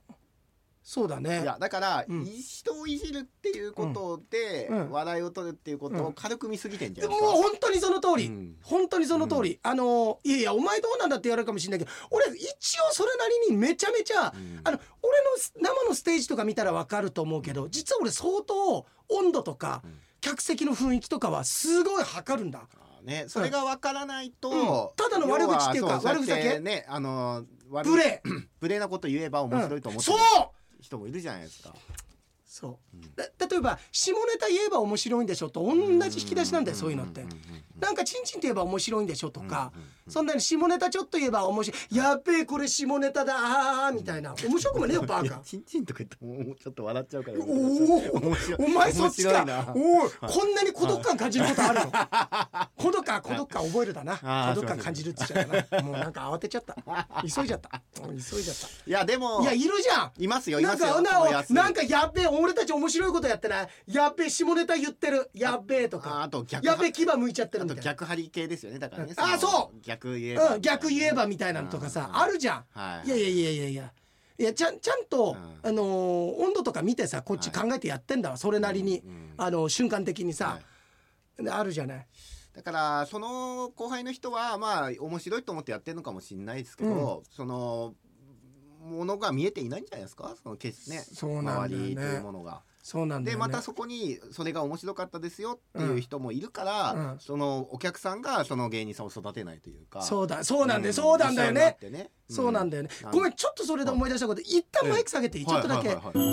[0.83, 1.43] そうだね。
[1.43, 2.25] いやだから、うん。
[2.25, 4.81] 人をいじるっていうことで、うん。
[4.87, 4.91] うん。
[4.91, 8.57] 笑いを取るっていうことを軽く見すぎてんじゃでないですか、もう本当にその通り、うん。
[8.63, 14.61] 本当にその通り、あのいやいやお前どうなんだって言われるかもしれないけど俺一応それなりにめちゃめちゃ、うん。
[14.65, 22.67] あの俺の生のステージとか見たらわかると思うけど実は俺相当温度とか、うん客席の雰囲気とかはすごい測るんだ。
[23.03, 24.57] ね、それがわからないと、うん。
[24.97, 26.61] ただの悪口っていうか悪ふざけ？
[26.61, 28.23] ねあの悪い無礼
[28.61, 30.17] 無礼なこと言えば面白いと思ってる
[30.81, 31.75] 人もいるじゃないですか、
[32.47, 32.97] そう。
[33.17, 35.75] 例えば下ネタ言えば面白いんでしょと同
[36.09, 37.25] じ引き出しなんだよそういうのって
[37.83, 40.13] なんかチンチンって言えば面白いんでしょとか、うんうんうん。
[40.13, 41.97] そんなに下ネタちょっと言えば面白い。
[41.97, 43.35] やっべえこれ下ネタだ。
[43.37, 44.35] あーみたいな。
[44.45, 45.41] 面白くもねえよ バカ。
[45.45, 47.39] チンチンとか言ってももうちょっと笑っちゃうから。
[47.39, 49.75] おおお前そっちか。
[49.75, 51.93] おおこんなに孤独感感じることあるの？
[52.77, 54.17] 孤独感孤独感覚えるだな。
[54.55, 55.83] 孤独感感じるって言っちゃったな。
[55.83, 56.77] もうなんか慌てちゃった。
[57.23, 57.83] 急いじゃった。
[58.07, 58.57] うん急いじゃっ
[58.87, 60.13] いやでもたいやいるじゃん。
[60.19, 63.69] いますよいなんますよかなんかやっべえ俺たち面白いことやってない？
[63.87, 65.31] やっべえ下ネタ言ってる。
[65.35, 69.15] やっべえとあかあと逆やっべえ牙向いちゃってるあと逆張り系ですよねだからね。
[69.17, 69.81] あのそう。
[69.83, 73.09] 逆言えばうん、逆言えばみたいなのとかさあるじゃん、はい。
[73.09, 73.69] いやいやいやいや。
[73.69, 73.93] いや
[74.39, 75.69] いやちゃんちゃんと、うん。
[75.69, 75.87] あのー
[76.43, 80.61] 温度とか見てさこっち考えてやってんだわそれなりに、うんうんあの瞬間的にさ。
[81.39, 81.49] は、い。
[81.49, 82.07] あるじゃない。
[82.55, 87.95] だからその後輩の人はまあ面白いと思ってやってるのかもしれないですけど、その
[88.83, 90.35] ものが見えていないんじゃないですか？
[90.43, 90.75] そのけね
[91.15, 92.63] そうなんだというものが。
[92.83, 93.31] そうなんね。
[93.31, 97.19] でまたそこにそれが面白かったですよっていう人もいるから、うん。
[97.21, 101.77] そのお客さんがその芸人さんを育てないというかそうだそうなんだよ、うなんだよね。
[102.29, 106.33] そうなんだよね、うんごめんちょっとそれで思い出したこと一旦マイク下げていい、ちょっとだけ、はいはいはいはい。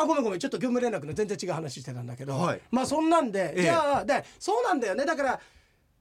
[0.00, 2.60] あごめんごめんちょっと業務連絡の全然違う話してたんだけど、はい。
[2.72, 3.62] まあそんなんで、ええ。
[3.62, 5.04] じゃあでそうなんだよね。
[5.04, 5.40] だから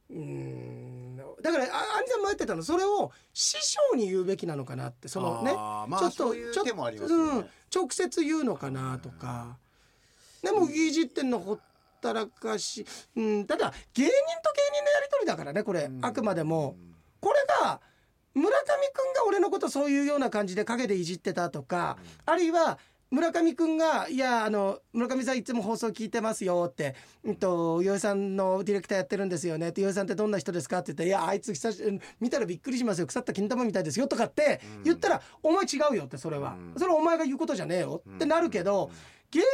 [0.10, 0.77] うーん
[1.42, 1.68] だからあ
[2.00, 9.58] 兄さんってたのそれを師匠に言うべきなのかなってそのねまあちょっとちょっとうん、直接言うのかなとか、
[10.42, 11.60] でもいじってんのほっ
[12.02, 12.86] たらかし、
[13.16, 16.00] うん、ただ芸人と芸人のやり取りだからねこれ、うん。
[16.04, 16.76] あくまでも。
[17.20, 17.82] これが
[18.34, 18.56] 村上
[18.94, 22.78] くんが俺のことそういうような感じで陰でいじってたとか、あるいは
[23.10, 33.08] 村上くんが「いやあの村上さんいつも放送聞いてますよ」って「うんと洋井さんのディレクターやってるんですよね」って「洋井さんってどんな人ですか?」って言って「いやあいつ久しうん見たらびっくりしますよ。
[33.08, 34.84] 腐った金玉みたいですよ」とかってうん。
[34.84, 36.74] 言ったら「お前違うよ」ってそれは、うん。
[36.78, 38.91] それはお前が言うことじゃねえよってなるけど、
[39.32, 39.47] 芸人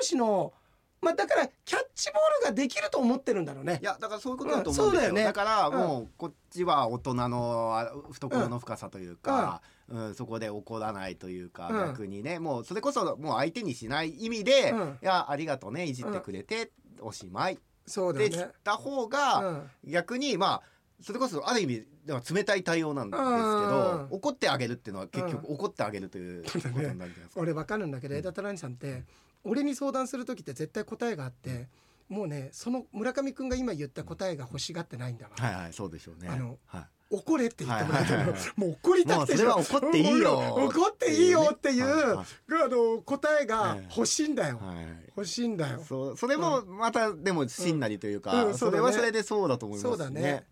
[0.00, 0.52] 同士の
[1.00, 3.78] まあだからキャッチボールができると思ってるんだろうね。
[3.80, 3.84] い。
[3.84, 5.24] やだからそういうことだと思うんですよ,、うんそうだよね。
[5.24, 9.70] だからもうこっちは大人のあ懐の深さというか、うん
[10.14, 11.86] そこで怒らないというか、うん。
[11.88, 14.98] 逆にねもうそれこそもう相手にしない意味で「うん。
[15.02, 16.70] いやありがとうねいじってくれて、
[17.00, 18.48] おしまい」っそうだよねっ。
[18.62, 19.70] た方が、うん。
[19.84, 20.62] 逆にまあ
[21.02, 23.38] それこそある意味では冷たい対応なんですけうん。
[23.38, 27.26] ど怒ってあげるっていうのは結局怒ってあげるということになるじゃないですか。
[27.36, 29.04] 俺わかるんだけど枝田ラニさんって
[29.44, 31.68] 俺に相談する時って絶対答えがあって
[32.08, 36.28] もうねその村上くんが今言った答えが欲しがってないんだわ、はいはいそうでしょうね。
[36.28, 38.40] あのはい怒れって言ってもらえてはいはいはい。
[38.56, 40.38] もう怒りたくて怒っていいよ。
[40.70, 45.84] 怒っていいよっていう、あの答えが欲しいんだよ、はい欲しいんだよ。
[45.86, 50.46] そうそれもまたでもしんなりというか、それはそれでそうだと思いますそうだね。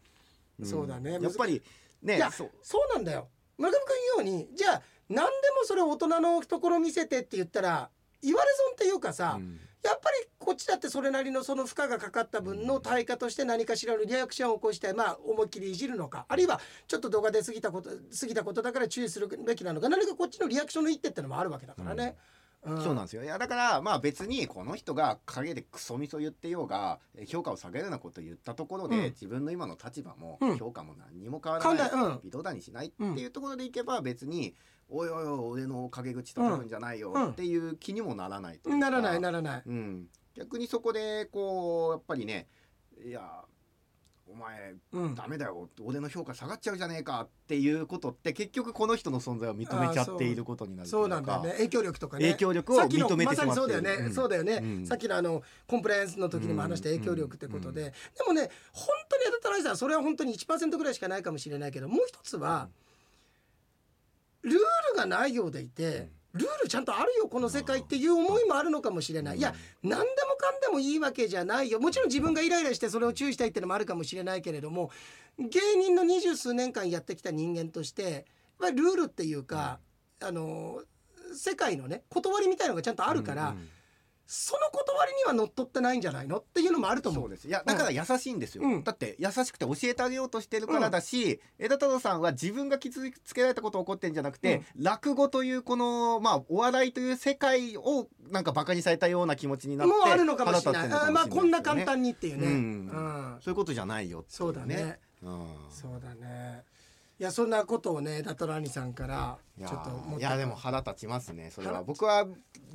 [0.60, 0.66] ん。
[0.66, 1.18] そうだね。
[1.20, 1.62] やっぱり
[2.02, 2.50] ねいやそう。
[2.94, 3.28] なんだよ。
[3.56, 3.78] 村上
[4.16, 7.90] 君ようにじゃあ何でもそれ大人のところ見せてって言ったら
[8.20, 22.16] 言われ損っていうかさ、うんやっぱりこっちだってそれなりのその負荷がかかった分の対価として何かしらのリアクションを起こしてまあ思いっきりいじるのかあるいはちょっと動画で過ぎたこと過ぎたことだから注意するべきなのか何かこっちのリアクションの一手ってのもあるわけだからね。
[22.62, 22.82] うん。
[22.82, 23.22] そうなんですよ。
[23.22, 29.02] いやだからまあ別にこの人が陰でクソみそ言ってようがえ評価を下げるようなことを言ったところで、うん。
[29.10, 30.58] 自分の今の立場もうん。
[30.58, 31.90] 評価も何にも変わらない。
[31.90, 32.20] うん。
[32.24, 34.54] 微動だにしないっていうところでいけば別に、
[34.90, 37.30] おいおいおい俺の陰口とかるんじゃないようん。
[37.30, 38.78] っていう気にもならないというか。
[38.78, 39.62] ならないならない。
[39.66, 42.48] うん、逆にそこでこうやっぱりね
[43.04, 43.44] いや
[44.30, 45.14] お前うん。
[45.14, 51.52] ダメだよ俺の評価下がっちゃうじゃねえかっていうことって結局この人の存在を認めちゃっていることになるそうなんだよね。
[51.52, 52.24] 影響力とかね。
[52.32, 53.80] 影響力を認めてまさにしまってる。
[53.80, 54.14] そうだよね、うん。
[54.14, 54.86] そうだよね、うん。
[54.86, 57.92] さっきのあのコンプライアンスの時にも話した影響力ってことで、で
[58.26, 62.68] もね本当に当たったらそれは本当に1%ぐらいしかないかもしれないけどもう一つは、
[64.48, 70.04] ルールがないようでいて、ルールちゃんとあるよこの世界っていう思いもあるのかもしれない、いや何でも
[70.36, 71.80] かんでもいいわけじゃないよ。
[71.80, 74.90] もちろん自分がイライラしてそれを注意したいっていうのもあるかもしれないけれども
[75.38, 78.26] 芸人の二十数年間やってきた人間として
[78.58, 79.78] まあルールっていうか、
[80.20, 80.82] あの
[81.34, 83.68] 世界のね断りみたいのがちゃんとあるから、うんうん
[84.30, 86.36] その断りにはのっとってないんじゃないの？
[86.36, 87.30] っていうのもあると思う。
[87.32, 88.84] いやだから優しいんですよ、うん。
[88.84, 100.88] だって優しくて教えてあげようとしてるからだし、枝太郎さんは自分が傷つけられたこと起こってんじゃなくて、落語というこのまあお笑いという世界をなんかバカにされたような気持ちになってもうあるのかもしれない。
[100.88, 102.46] 腹立ってんのかもしれないあまあこんな簡単にっていうね。
[102.46, 102.52] うん。
[102.52, 103.36] うん。
[103.40, 104.98] そういうことじゃないよっていそうだね。
[105.22, 105.46] うん。
[105.70, 106.64] そうだね。
[107.18, 111.74] いやそんなことをねダトラニさんからちょっといやでも腹立ちますねそれは。
[111.74, 112.26] 腹僕は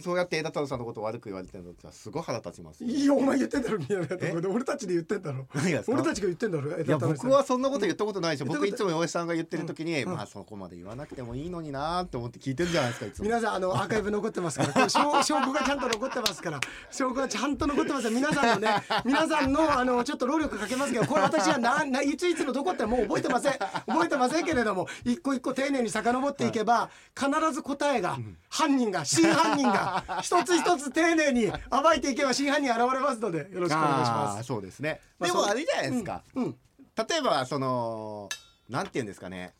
[0.02, 2.90] そうやって枝太郎さんのことを悪く言われてるのってすごい腹立ちますよ。
[2.90, 5.48] いいよお前言ってんだろみたいなところで俺たちで言ってんだろ。
[5.88, 6.82] 俺たちが言ってんだろ。
[6.82, 10.14] いや僕はそんなこと言ったことないでしょ、うん僕いつも大江さんが言ってる時に、うん。
[10.14, 13.26] まあそこまで言わなくてもいいのになーって思って聞いてるじゃないですかいつも。
[13.26, 14.90] 皆さんあのアーカイブ残ってますから。
[14.90, 16.60] 証証拠がちゃんと残ってますから。
[16.92, 18.04] 証拠がちゃんと残ってます。
[18.04, 23.54] から皆さんのね皆さんのあのちょっと労力かけますけどこれ私はなないついつのどこってもう覚えてません。
[23.88, 26.73] 覚えてませんけれども一個一個丁寧に遡っていけば
[27.18, 28.18] 必ず答えが
[28.50, 34.42] 犯人が真犯人が 一つ一つ丁寧に暴いていけば真犯人現れますのでよろしくお願いしあます。
[34.42, 36.58] ーそうですね、でもあれじゃないですか、うん
[36.96, 38.30] 例えばその
[38.70, 39.54] なんて言うんですかね。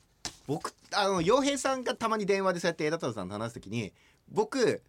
[0.46, 3.94] 僕あの洋平さんがたまに電話でそうやって枝太郎さんと話す時に
[4.30, 4.84] 僕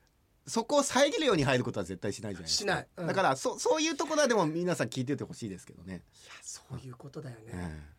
[0.46, 2.58] そこを遮るように入ることは絶対しないじゃないですか。
[2.58, 2.86] しない。
[2.98, 3.06] うん。
[3.06, 6.02] だからそそういうところはでも皆さん聞いててほしいですけどね、
[6.42, 7.93] そういうことだよね。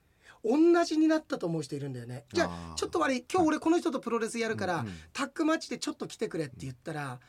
[0.45, 2.25] え同じになったと思う人いるんだよね。
[2.31, 3.25] じゃあちょっと悪い。
[3.31, 7.19] 今日俺この人とプロレスやるから、うんうんタッグマッチでちょっと来てくれって言ったら、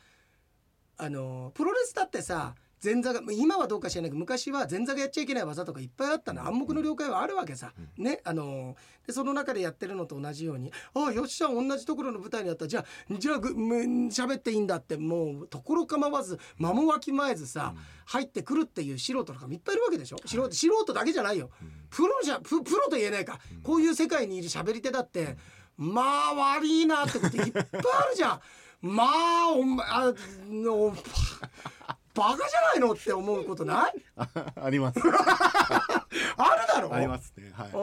[0.98, 6.46] あのプロレスだってさ前座が今はどうか知らないけど昔は前座がやっちゃいけない技とかいっぱいあったの。
[6.46, 12.66] 暗黙の了解はあるわけさ、ねあのでその中でやってるのと同じように「ああよっしゃ同じところの舞台にあった。
[12.66, 13.76] じゃあじゃあぐむ
[14.08, 14.96] 喋っていいんだ」って。
[14.96, 17.74] もうところ構わず間もわきまえずさ、
[18.06, 21.50] 入ってくるっていう素人とかもいっぱいいるわけでしょ、素人素人だけじゃないよ、
[21.90, 25.36] プロじゃププロと言えないか、こういう世界にいる喋り手だって、
[25.76, 28.40] まあ悪いなってこといっぱいあるじゃん。
[28.82, 30.14] まあお前あ
[30.48, 30.94] の
[32.16, 33.92] バカじゃないのって思うことない？
[34.56, 35.00] あります。
[35.04, 36.94] あるだろ？
[36.94, 37.52] ありますね。
[37.52, 37.78] はい、う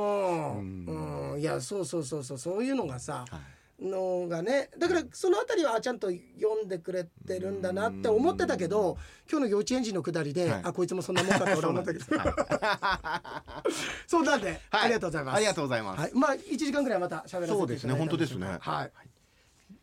[0.62, 2.38] ん、うん、いやそうそうそうそう。
[2.38, 3.86] そういうのがさ、はい。
[3.86, 4.70] のがね。
[4.78, 8.98] だからそのあたりはあちゃんと読んでくれてるんだなって思ってたけど
[9.30, 10.62] 今日の幼稚園児のくだりで、はい。
[10.64, 12.06] あこいつもそんなもんかって俺は思ったけど。
[14.08, 14.60] そうなんで、はい。
[14.72, 15.36] ありがとうございます。
[15.36, 16.02] ありがとうございます。
[16.02, 17.94] はい、まあ1時間ぐらいまた喋らせていただいそうですね。
[17.94, 18.58] 本当ですね。
[18.60, 18.92] はい。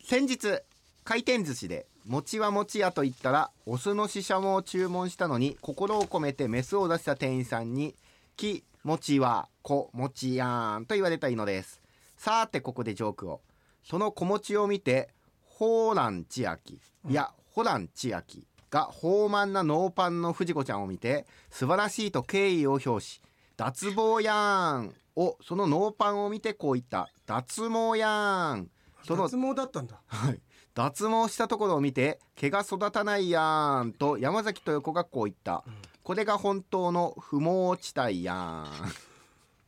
[0.03, 0.61] 先日
[1.05, 7.94] 回転寿司で餅は餅屋と言ったらオスのししゃもを注文したのに心を込めてメスを出した店員さんに
[8.36, 11.80] 「き餅はこ餅やーん」と言われたいのです。
[12.16, 13.40] さてここでジョークを
[13.84, 15.11] その子持ちを見て
[15.44, 23.22] ホーラン千秋いやホラン千秋が豊満なノーパンの藤子ちゃんを見て素晴らしいと敬意を表し
[23.57, 27.09] 脱帽やーんをそのノーパンを見てこう言った。
[27.26, 28.70] 脱毛やーん。
[29.05, 30.01] その脱毛だったんだ。
[30.07, 30.40] はい、
[30.75, 35.64] 脱毛したところを見て毛が育たないやーんと山崎豊子がこう言った、
[36.03, 38.93] これが本当の不毛地帯やーん。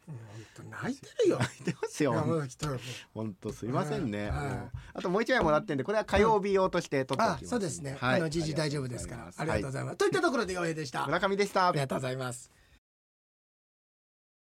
[0.07, 0.17] 本
[0.55, 1.39] 当泣いてるよ。
[1.39, 2.13] 泣いてますよ。
[3.15, 8.17] 本当すいませんね、あともう一枚もらってんでこれは火曜日用として取っておあきます、そうですね、はい。
[8.17, 9.31] あの時事大丈夫ですから。
[9.37, 11.69] ありがとうごいざいます、といったところで洋平でした、村上でした。
[11.69, 12.51] ありがとうございます